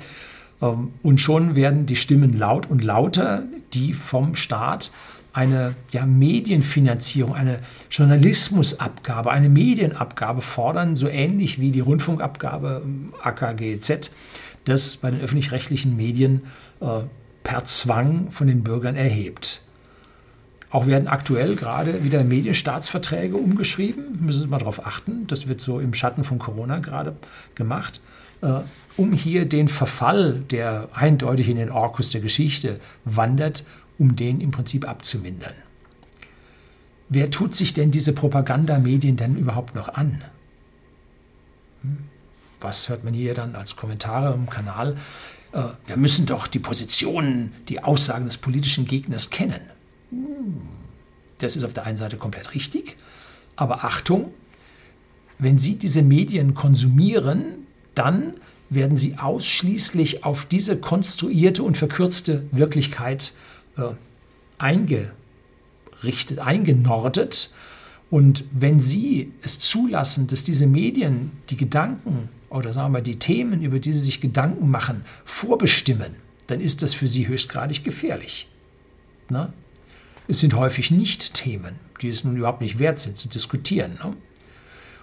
Ähm, 0.60 0.92
und 1.02 1.20
schon 1.20 1.54
werden 1.54 1.86
die 1.86 1.96
Stimmen 1.96 2.38
laut 2.38 2.70
und 2.70 2.82
lauter, 2.82 3.44
die 3.74 3.92
vom 3.92 4.34
Staat 4.34 4.90
eine 5.32 5.74
ja, 5.92 6.04
Medienfinanzierung, 6.04 7.34
eine 7.34 7.60
Journalismusabgabe, 7.90 9.30
eine 9.30 9.48
Medienabgabe 9.48 10.42
fordern, 10.42 10.94
so 10.94 11.08
ähnlich 11.08 11.58
wie 11.58 11.70
die 11.70 11.80
Rundfunkabgabe 11.80 12.82
ähm, 12.84 13.14
AKGZ, 13.22 14.12
das 14.64 14.96
bei 14.98 15.10
den 15.10 15.20
öffentlich-rechtlichen 15.20 15.96
Medien 15.96 16.42
äh, 16.80 17.00
per 17.42 17.64
Zwang 17.64 18.30
von 18.30 18.46
den 18.46 18.62
Bürgern 18.62 18.94
erhebt. 18.94 19.62
Auch 20.70 20.86
werden 20.86 21.06
aktuell 21.06 21.54
gerade 21.54 22.02
wieder 22.02 22.24
Medienstaatsverträge 22.24 23.36
umgeschrieben. 23.36 24.24
Müssen 24.24 24.42
Sie 24.42 24.46
mal 24.46 24.58
darauf 24.58 24.86
achten. 24.86 25.26
Das 25.26 25.46
wird 25.46 25.60
so 25.60 25.80
im 25.80 25.92
Schatten 25.92 26.24
von 26.24 26.38
Corona 26.38 26.78
gerade 26.78 27.14
gemacht, 27.54 28.00
äh, 28.40 28.60
um 28.96 29.12
hier 29.12 29.46
den 29.46 29.68
Verfall, 29.68 30.42
der 30.50 30.88
eindeutig 30.94 31.48
in 31.48 31.56
den 31.56 31.70
Orkus 31.70 32.10
der 32.12 32.20
Geschichte 32.20 32.80
wandert, 33.04 33.64
um 34.02 34.16
den 34.16 34.40
im 34.40 34.50
Prinzip 34.50 34.88
abzumindern. 34.88 35.54
Wer 37.08 37.30
tut 37.30 37.54
sich 37.54 37.72
denn 37.72 37.92
diese 37.92 38.12
Propagandamedien 38.12 39.16
denn 39.16 39.36
überhaupt 39.36 39.76
noch 39.76 39.88
an? 39.90 40.24
Hm? 41.82 41.98
Was 42.60 42.88
hört 42.88 43.04
man 43.04 43.14
hier 43.14 43.34
dann 43.34 43.54
als 43.54 43.76
Kommentare 43.76 44.34
im 44.34 44.50
Kanal? 44.50 44.96
Äh, 45.52 45.62
wir 45.86 45.96
müssen 45.96 46.26
doch 46.26 46.48
die 46.48 46.58
Positionen, 46.58 47.52
die 47.68 47.84
Aussagen 47.84 48.24
des 48.24 48.38
politischen 48.38 48.86
Gegners 48.86 49.30
kennen. 49.30 49.60
Das 51.38 51.54
ist 51.54 51.62
auf 51.62 51.72
der 51.72 51.84
einen 51.84 51.96
Seite 51.96 52.16
komplett 52.16 52.54
richtig, 52.54 52.96
aber 53.54 53.84
Achtung, 53.84 54.34
wenn 55.38 55.58
Sie 55.58 55.76
diese 55.76 56.02
Medien 56.02 56.54
konsumieren, 56.54 57.66
dann 57.94 58.34
werden 58.68 58.96
Sie 58.96 59.18
ausschließlich 59.18 60.24
auf 60.24 60.46
diese 60.46 60.78
konstruierte 60.78 61.62
und 61.62 61.76
verkürzte 61.76 62.44
Wirklichkeit 62.50 63.34
äh, 63.76 63.94
eingerichtet, 64.58 66.38
eingenordet. 66.38 67.52
Und 68.10 68.44
wenn 68.52 68.78
Sie 68.78 69.32
es 69.42 69.58
zulassen, 69.58 70.26
dass 70.26 70.44
diese 70.44 70.66
Medien 70.66 71.32
die 71.50 71.56
Gedanken 71.56 72.28
oder 72.50 72.72
sagen 72.72 72.92
wir 72.92 73.00
die 73.00 73.18
Themen, 73.18 73.62
über 73.62 73.78
die 73.78 73.92
Sie 73.92 74.00
sich 74.00 74.20
Gedanken 74.20 74.70
machen, 74.70 75.02
vorbestimmen, 75.24 76.16
dann 76.46 76.60
ist 76.60 76.82
das 76.82 76.92
für 76.92 77.08
Sie 77.08 77.26
höchstgradig 77.28 77.84
gefährlich. 77.84 78.48
Na? 79.30 79.52
Es 80.28 80.40
sind 80.40 80.54
häufig 80.54 80.90
nicht 80.90 81.34
Themen, 81.34 81.76
die 82.00 82.08
es 82.08 82.24
nun 82.24 82.36
überhaupt 82.36 82.60
nicht 82.60 82.78
wert 82.78 83.00
sind 83.00 83.16
zu 83.16 83.28
diskutieren. 83.28 83.98
Ne? 84.02 84.14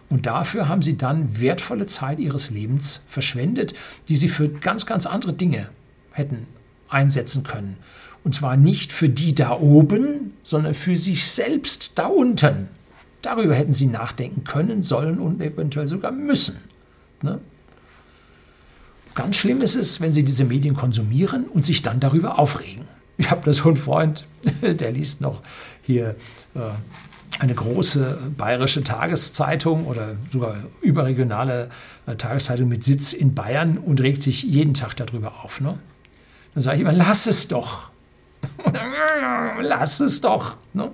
Und 0.09 0.25
dafür 0.25 0.67
haben 0.67 0.81
sie 0.81 0.97
dann 0.97 1.39
wertvolle 1.39 1.87
Zeit 1.87 2.19
ihres 2.19 2.49
Lebens 2.49 3.03
verschwendet, 3.07 3.75
die 4.07 4.15
sie 4.15 4.27
für 4.27 4.49
ganz, 4.49 4.85
ganz 4.85 5.05
andere 5.05 5.33
Dinge 5.33 5.69
hätten 6.11 6.47
einsetzen 6.89 7.43
können. 7.43 7.77
Und 8.23 8.35
zwar 8.35 8.57
nicht 8.57 8.91
für 8.91 9.09
die 9.09 9.33
da 9.33 9.51
oben, 9.59 10.33
sondern 10.43 10.73
für 10.73 10.97
sich 10.97 11.25
selbst 11.25 11.97
da 11.97 12.07
unten. 12.07 12.67
Darüber 13.21 13.55
hätten 13.55 13.73
sie 13.73 13.87
nachdenken 13.87 14.43
können, 14.43 14.83
sollen 14.83 15.19
und 15.19 15.41
eventuell 15.41 15.87
sogar 15.87 16.11
müssen. 16.11 16.57
Ne? 17.21 17.39
Ganz 19.15 19.35
schlimm 19.35 19.61
ist 19.61 19.75
es, 19.75 19.99
wenn 19.99 20.11
sie 20.11 20.23
diese 20.23 20.45
Medien 20.45 20.75
konsumieren 20.75 21.45
und 21.45 21.65
sich 21.65 21.81
dann 21.81 21.99
darüber 21.99 22.39
aufregen. 22.39 22.85
Ich 23.17 23.31
habe 23.31 23.41
da 23.43 23.51
so 23.51 23.67
einen 23.67 23.77
Freund, 23.77 24.25
der 24.61 24.91
liest 24.93 25.19
noch 25.19 25.41
hier 25.81 26.15
äh, 26.55 26.59
eine 27.39 27.53
große 27.53 28.17
bayerische 28.37 28.83
Tageszeitung 28.83 29.87
oder 29.87 30.15
sogar 30.31 30.55
überregionale 30.81 31.69
äh, 32.05 32.15
Tageszeitung 32.15 32.69
mit 32.69 32.83
Sitz 32.83 33.13
in 33.13 33.35
Bayern 33.35 33.77
und 33.77 34.01
regt 34.01 34.23
sich 34.23 34.43
jeden 34.43 34.73
Tag 34.73 34.95
darüber 34.95 35.43
auf. 35.43 35.59
Ne? 35.59 35.77
Dann 36.53 36.61
sage 36.61 36.77
ich 36.77 36.81
immer, 36.81 36.93
lass 36.93 37.27
es 37.27 37.47
doch. 37.47 37.88
lass 39.61 39.99
es 39.99 40.21
doch. 40.21 40.55
Ne? 40.73 40.91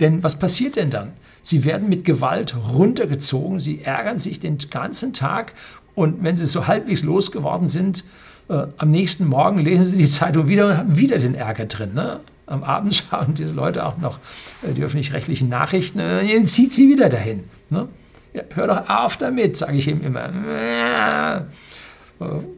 Denn 0.00 0.22
was 0.22 0.38
passiert 0.38 0.76
denn 0.76 0.90
dann? 0.90 1.12
Sie 1.42 1.64
werden 1.64 1.88
mit 1.88 2.04
Gewalt 2.04 2.54
runtergezogen, 2.72 3.60
sie 3.60 3.82
ärgern 3.82 4.18
sich 4.18 4.40
den 4.40 4.58
ganzen 4.70 5.12
Tag 5.12 5.54
und 5.94 6.22
wenn 6.22 6.36
sie 6.36 6.46
so 6.46 6.66
halbwegs 6.66 7.02
losgeworden 7.02 7.66
sind, 7.66 8.04
äh, 8.48 8.66
am 8.76 8.90
nächsten 8.90 9.26
Morgen 9.26 9.58
lesen 9.58 9.84
Sie 9.84 9.96
die 9.98 10.08
Zeitung 10.08 10.48
wieder 10.48 10.68
und 10.68 10.76
haben 10.76 10.96
wieder 10.96 11.18
den 11.18 11.34
Ärger 11.34 11.66
drin. 11.66 11.94
Ne? 11.94 12.20
Am 12.46 12.62
Abend 12.62 12.94
schauen 13.10 13.34
diese 13.34 13.54
Leute 13.54 13.84
auch 13.84 13.98
noch 13.98 14.18
äh, 14.62 14.72
die 14.72 14.82
öffentlich-rechtlichen 14.82 15.48
Nachrichten, 15.48 15.98
äh, 15.98 16.44
zieht 16.44 16.72
sie 16.72 16.88
wieder 16.88 17.08
dahin. 17.08 17.44
Ne? 17.70 17.88
Ja, 18.32 18.42
hör 18.54 18.66
doch 18.66 18.88
auf 18.88 19.16
damit, 19.16 19.56
sage 19.56 19.76
ich 19.76 19.88
ihm 19.88 20.02
immer. 20.02 20.28
Äh, 20.28 21.40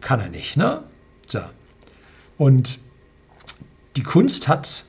kann 0.01 0.21
er 0.21 0.29
nicht. 0.29 0.57
Ne? 0.57 0.83
So. 1.27 1.41
Und 2.39 2.79
die 4.01 4.03
Kunst 4.03 4.49
hat, 4.49 4.85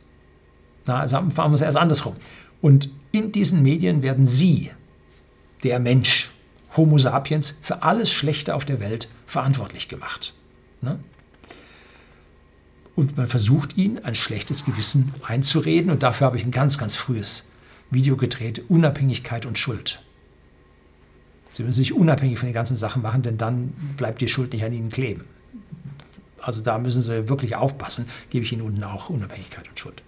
na, 0.86 1.02
also 1.02 1.17
wir 1.21 1.52
es 1.54 1.60
erst 1.60 1.78
andersrum. 1.78 2.15
Und 2.62 2.89
in 3.12 3.34
diesen 3.34 3.62
Medien 3.62 4.04
werden 4.04 4.26
Sie, 4.26 4.71
der 5.63 5.82
Mensch, 5.82 6.32
Homo 6.78 6.97
sapiens, 6.97 7.56
für 7.62 7.84
alles 7.84 8.10
Schlechte 8.10 8.56
auf 8.56 8.63
der 8.63 8.80
Welt 8.80 9.10
verantwortlich 9.26 9.89
gemacht. 9.89 10.34
Ne? 10.80 10.97
Und 12.95 13.17
man 13.17 13.28
versucht 13.28 13.76
ihn 13.76 14.00
ein 14.00 14.15
schlechtes 14.15 14.63
Gewissen 14.63 15.13
einzureden. 15.28 15.91
Und 15.91 16.04
dafür 16.04 16.28
habe 16.28 16.38
ich 16.38 16.45
ein 16.45 16.52
ganz, 16.52 16.78
ganz 16.78 16.95
frühes 16.95 17.43
Video 17.89 18.15
gedreht, 18.15 18.63
Unabhängigkeit 18.69 19.45
und 19.45 19.58
Schuld. 19.58 20.02
Sie 21.52 21.63
müssen 21.63 21.80
sich 21.80 21.93
unabhängig 21.93 22.39
von 22.39 22.47
den 22.47 22.54
ganzen 22.54 22.78
Sachen 22.78 23.02
machen, 23.02 23.24
denn 23.24 23.38
dann 23.38 23.74
bleibt 23.97 24.21
die 24.21 24.30
Schuld 24.30 24.54
nicht 24.54 24.63
an 24.63 24.71
Ihnen 24.71 24.89
kleben. 24.89 25.26
Also 26.41 26.62
da 26.62 26.77
müssen 26.77 27.01
Sie 27.01 27.30
wirklich 27.30 27.56
aufpassen, 27.56 28.08
gebe 28.30 28.45
ich 28.45 28.51
Ihnen 28.51 28.63
unten 28.63 28.84
auch 28.84 29.10
Unabhängigkeit 29.10 29.67
und 29.69 29.80
Schuld. 29.80 30.04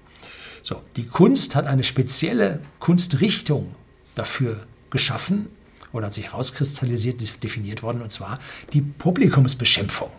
So, 0.61 0.81
die 0.95 1.05
Kunst 1.05 1.55
hat 1.55 1.67
eine 1.67 1.83
spezielle 1.83 2.61
Kunstrichtung 2.79 3.75
dafür 4.15 4.65
geschaffen 4.89 5.47
oder 5.91 6.07
hat 6.07 6.13
sich 6.13 6.31
herauskristallisiert, 6.31 7.43
definiert 7.43 7.83
worden, 7.83 8.01
und 8.01 8.11
zwar 8.11 8.39
die 8.71 8.81
Publikumsbeschimpfung. 8.81 10.09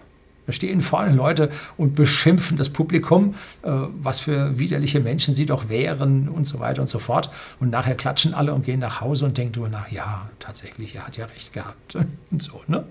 Da 0.47 0.53
stehen 0.53 0.83
vorne 0.83 1.15
Leute 1.15 1.49
und 1.79 1.95
beschimpfen 1.95 2.59
das 2.59 2.69
Publikum, 2.69 3.35
äh, 3.63 3.71
was 4.03 4.21
für 4.21 4.59
widerliche 4.59 5.01
Menschen 5.01 5.33
sie 5.33 5.47
doch 5.47 5.71
wären 5.71 6.29
und 6.29 6.47
so 6.47 6.61
weiter 6.61 6.83
und 6.83 6.87
so 6.87 6.99
fort. 6.99 7.31
Und 7.61 7.71
nachher 7.71 7.95
klatschen 7.95 8.35
alle 8.35 8.53
und 8.53 8.65
gehen 8.65 8.81
nach 8.81 9.01
Hause 9.01 9.25
und 9.25 9.39
denken 9.39 9.55
darüber 9.55 9.71
nach, 9.71 9.91
ja, 9.91 10.29
tatsächlich, 10.39 10.97
er 10.97 11.07
hat 11.07 11.17
ja 11.17 11.25
recht 11.27 11.53
gehabt. 11.53 11.97
Und 12.31 12.43
so, 12.43 12.61
ne? 12.67 12.85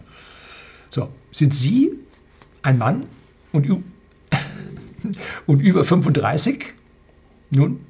So, 0.89 1.09
sind 1.31 1.53
Sie 1.53 1.91
ein 2.63 2.77
Mann 2.77 3.05
und, 3.51 3.67
und 5.45 5.59
über 5.59 5.83
35? 5.83 6.73
Nun, 7.51 7.81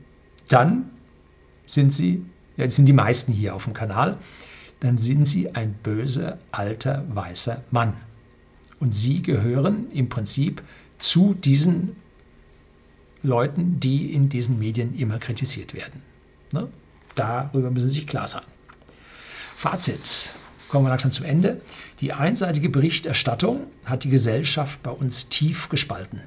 dann 0.49 0.89
sind 1.65 1.93
Sie, 1.93 2.25
ja, 2.57 2.69
sind 2.69 2.85
die 2.85 2.93
meisten 2.93 3.31
hier 3.31 3.55
auf 3.55 3.63
dem 3.63 3.73
Kanal, 3.73 4.17
dann 4.81 4.97
sind 4.97 5.25
Sie 5.25 5.55
ein 5.55 5.73
böser, 5.81 6.39
alter, 6.51 7.05
weißer 7.13 7.63
Mann. 7.71 7.95
Und 8.79 8.93
sie 8.93 9.21
gehören 9.21 9.89
im 9.91 10.09
Prinzip 10.09 10.61
zu 10.97 11.33
diesen 11.33 11.95
Leuten, 13.21 13.79
die 13.79 14.13
in 14.13 14.27
diesen 14.27 14.59
Medien 14.59 14.93
immer 14.93 15.19
kritisiert 15.19 15.73
werden. 15.73 16.01
Ne? 16.51 16.67
Darüber 17.15 17.71
müssen 17.71 17.87
Sie 17.87 17.99
sich 17.99 18.07
klar 18.07 18.27
sein. 18.27 18.43
Fazit. 19.55 20.31
Kommen 20.73 20.87
wir 20.87 20.89
langsam 20.89 21.11
zum 21.11 21.27
Ende. 21.27 21.61
Die 21.99 22.13
einseitige 22.13 22.67
Berichterstattung 22.67 23.67
hat 23.85 24.05
die 24.05 24.09
Gesellschaft 24.09 24.81
bei 24.81 24.89
uns 24.89 25.29
tief 25.29 25.69
gespalten. 25.69 26.21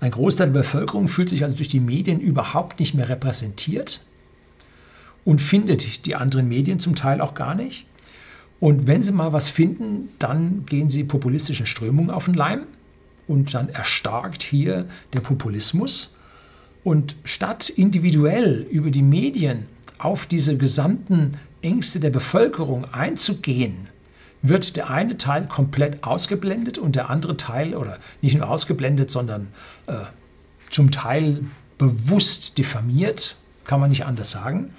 Ein 0.00 0.10
Großteil 0.10 0.48
der 0.48 0.58
Bevölkerung 0.62 1.06
fühlt 1.06 1.28
sich 1.28 1.44
also 1.44 1.56
durch 1.56 1.68
die 1.68 1.78
Medien 1.78 2.18
überhaupt 2.18 2.80
nicht 2.80 2.92
mehr 2.94 3.08
repräsentiert 3.08 4.00
und 5.24 5.40
findet 5.40 6.06
die 6.06 6.16
anderen 6.16 6.48
Medien 6.48 6.80
zum 6.80 6.96
Teil 6.96 7.20
auch 7.20 7.34
gar 7.34 7.54
nicht. 7.54 7.86
Und 8.58 8.88
wenn 8.88 9.04
sie 9.04 9.12
mal 9.12 9.32
was 9.32 9.48
finden, 9.48 10.08
dann 10.18 10.66
gehen 10.66 10.88
sie 10.88 11.04
populistischen 11.04 11.66
Strömungen 11.66 12.10
auf 12.10 12.24
den 12.24 12.34
Leim 12.34 12.62
und 13.28 13.54
dann 13.54 13.68
erstarkt 13.68 14.42
hier 14.42 14.86
der 15.12 15.20
Populismus. 15.20 16.16
Und 16.82 17.14
statt 17.22 17.68
individuell 17.68 18.66
über 18.68 18.90
die 18.90 19.02
Medien 19.02 19.66
auf 19.98 20.26
diese 20.26 20.56
gesamten 20.56 21.36
Ängste 21.62 22.00
der 22.00 22.10
Bevölkerung 22.10 22.84
einzugehen, 22.86 23.88
wird 24.42 24.76
der 24.76 24.90
eine 24.90 25.18
Teil 25.18 25.46
komplett 25.46 26.02
ausgeblendet 26.04 26.78
und 26.78 26.96
der 26.96 27.10
andere 27.10 27.36
Teil, 27.36 27.74
oder 27.74 27.98
nicht 28.22 28.38
nur 28.38 28.48
ausgeblendet, 28.48 29.10
sondern 29.10 29.48
äh, 29.86 29.96
zum 30.70 30.90
Teil 30.90 31.44
bewusst 31.76 32.58
diffamiert, 32.58 33.36
kann 33.64 33.80
man 33.80 33.90
nicht 33.90 34.06
anders 34.06 34.30
sagen. 34.30 34.74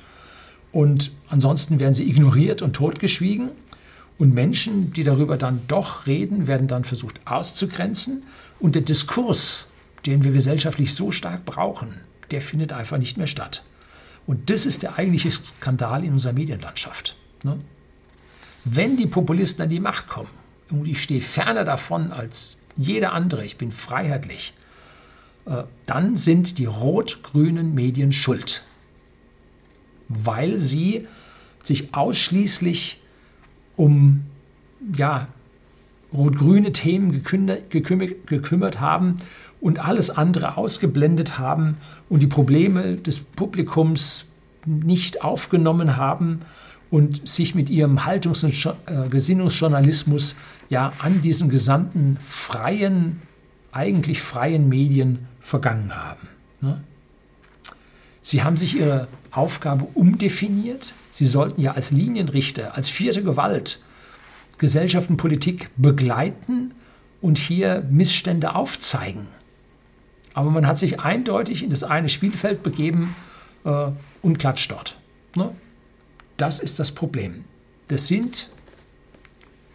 Und 0.72 1.12
ansonsten 1.28 1.80
werden 1.80 1.94
sie 1.94 2.10
ignoriert 2.10 2.62
und 2.62 2.74
totgeschwiegen. 2.74 3.52
Und 4.18 4.34
Menschen, 4.34 4.94
die 4.94 5.04
darüber 5.04 5.38
dann 5.38 5.62
doch 5.68 6.08
reden, 6.08 6.48
werden 6.48 6.68
dann 6.68 6.84
versucht 6.84 7.20
auszugrenzen. 7.26 8.24
Und 8.60 8.76
der 8.76 8.84
Diskurs, 8.84 9.68
den 10.06 10.24
wir 10.24 10.32
gesellschaftlich 10.32 10.94
so 10.94 11.12
stark 11.12 11.46
brauchen, 11.46 12.00
der 12.32 12.42
findet 12.42 12.72
einfach 12.72 12.98
nicht 12.98 13.18
mehr 13.18 13.28
statt. 13.28 13.64
Und 14.32 14.50
das 14.50 14.66
ist 14.66 14.84
der 14.84 14.98
eigentliche 14.98 15.30
Skandal 15.30 16.06
in 16.06 16.14
unserer 16.14 16.32
Medienlandschaft. 16.32 17.18
Ne? 17.44 17.60
Wenn 18.64 18.96
die 18.96 19.06
Populisten 19.06 19.62
an 19.62 19.70
die 19.70 19.82
Macht 19.82 20.08
kommen, 20.08 20.30
und 20.70 20.88
ich 20.88 21.04
stehe 21.04 21.20
ferner 21.20 21.66
davon 21.66 22.14
als 22.14 22.56
jeder 22.78 23.12
andere, 23.12 23.44
ich 23.44 23.58
bin 23.58 23.74
freiheitlich, 23.74 24.54
äh, 25.46 25.64
dann 25.86 26.16
sind 26.16 26.60
die 26.60 26.66
rot-grünen 26.66 27.74
Medien 27.74 28.14
schuld, 28.14 28.64
weil 30.08 30.60
sie 30.60 31.10
sich 31.62 31.94
ausschließlich 31.94 33.02
um 33.76 34.28
ja, 34.96 35.28
rot-grüne 36.14 36.74
Themen 36.74 37.12
gekümmert, 37.12 38.80
haben 38.82 39.16
und 39.60 39.80
alles 39.80 40.10
andere 40.10 40.58
ausgeblendet 40.58 41.40
haben 41.40 41.78
und 42.10 42.22
die 42.22 42.28
Probleme 42.28 42.96
des 42.96 43.20
Publikums 43.20 44.26
nicht 44.66 45.24
aufgenommen 45.24 45.98
haben 45.98 46.42
und 46.90 47.28
sich 47.28 47.56
mit 47.56 47.70
ihrem 47.70 48.06
Haltungs- 48.06 48.44
und 48.44 48.76
äh, 48.88 49.08
Gesinnungsjournalismus 49.10 50.36
ja 50.70 50.92
an 51.00 51.22
diesen 51.22 51.50
gesamten 51.50 52.18
freien, 52.22 53.22
eigentlich 53.72 54.22
freien 54.22 54.68
Medien 54.68 55.28
vergangen 55.40 55.96
haben. 55.96 56.28
Ne? 56.60 56.84
Sie 58.22 58.44
haben 58.44 58.58
sich 58.58 58.78
ihre 58.78 59.08
Aufgabe 59.32 59.88
umdefiniert. 59.94 60.94
Sie 61.10 61.26
sollten 61.26 61.62
ja 61.62 61.72
als 61.72 61.92
Linienrichter, 61.92 62.76
als 62.76 62.90
vierte 62.90 63.24
Gewalt 63.24 63.80
Gesellschaft 64.62 65.10
und 65.10 65.18
Politik 65.18 65.72
begleiten 65.76 66.76
und 67.20 67.40
hier 67.40 67.84
Missstände 67.90 68.54
aufzeigen. 68.54 69.28
Aber 70.36 70.52
man 70.52 70.68
hat 70.68 70.78
sich 70.78 71.00
eindeutig 71.00 71.64
in 71.64 71.72
das 71.72 71.84
eine 71.84 72.10
Spielfeld 72.10 72.62
begeben 72.62 73.16
äh, 73.66 73.88
und 74.22 74.38
klatscht 74.38 74.70
dort. 74.70 75.00
Ne? 75.36 75.52
Das 76.38 76.60
ist 76.60 76.78
das 76.78 76.92
Problem. 76.92 77.44
Das 77.88 78.08
sind 78.08 78.50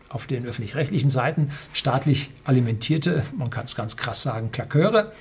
auf 0.09 0.29
den 0.29 0.47
öffentlich-rechtlichen 0.47 1.11
Seiten 1.11 1.51
staatlich 1.73 2.31
alimentierte, 2.45 3.25
man 3.37 3.51
kann 3.51 3.65
es 3.65 3.75
ganz 3.75 3.97
krass 3.97 4.23
sagen, 4.23 4.53
Klaköre. 4.53 5.13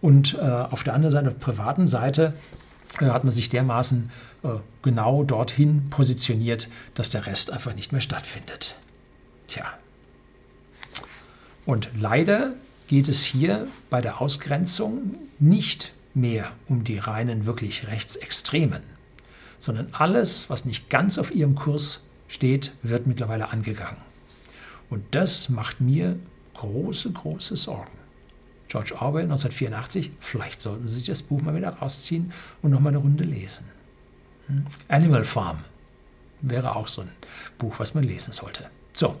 Und 0.00 0.34
äh, 0.34 0.42
auf 0.42 0.84
der 0.84 0.94
anderen 0.94 1.10
Seite, 1.10 1.26
auf 1.26 1.34
der 1.34 1.40
privaten 1.40 1.88
Seite, 1.88 2.34
äh, 3.00 3.06
hat 3.06 3.24
man 3.24 3.32
sich 3.32 3.48
dermaßen 3.48 4.10
äh, 4.44 4.48
genau 4.82 5.24
dorthin 5.24 5.90
positioniert, 5.90 6.68
dass 6.94 7.10
der 7.10 7.26
Rest 7.26 7.52
einfach 7.52 7.74
nicht 7.74 7.90
mehr 7.90 8.00
stattfindet. 8.00 8.76
Tja. 9.48 9.78
Und 11.66 11.90
leider 11.98 12.54
geht 12.86 13.08
es 13.08 13.24
hier 13.24 13.66
bei 13.90 14.00
der 14.00 14.20
Ausgrenzung 14.20 15.16
nicht 15.38 15.92
mehr 16.14 16.52
um 16.68 16.84
die 16.84 16.98
reinen, 16.98 17.46
wirklich 17.46 17.86
Rechtsextremen, 17.86 18.82
sondern 19.58 19.88
alles, 19.92 20.48
was 20.48 20.64
nicht 20.64 20.88
ganz 20.88 21.18
auf 21.18 21.34
ihrem 21.34 21.54
Kurs 21.54 22.02
steht, 22.28 22.72
wird 22.82 23.06
mittlerweile 23.06 23.50
angegangen. 23.50 23.98
Und 24.90 25.04
das 25.10 25.48
macht 25.48 25.80
mir 25.80 26.18
große, 26.54 27.10
große 27.12 27.56
Sorgen. 27.56 27.98
George 28.68 28.94
Orwell 28.94 29.24
1984, 29.24 30.10
vielleicht 30.20 30.60
sollten 30.60 30.88
Sie 30.88 30.98
sich 30.98 31.06
das 31.06 31.22
Buch 31.22 31.40
mal 31.40 31.54
wieder 31.54 31.70
rausziehen 31.70 32.32
und 32.62 32.70
nochmal 32.70 32.92
eine 32.92 32.98
Runde 32.98 33.24
lesen. 33.24 33.66
Hm? 34.46 34.66
Animal 34.88 35.24
Farm 35.24 35.58
wäre 36.40 36.76
auch 36.76 36.88
so 36.88 37.02
ein 37.02 37.10
Buch, 37.58 37.78
was 37.78 37.94
man 37.94 38.04
lesen 38.04 38.32
sollte. 38.32 38.70
So, 38.92 39.20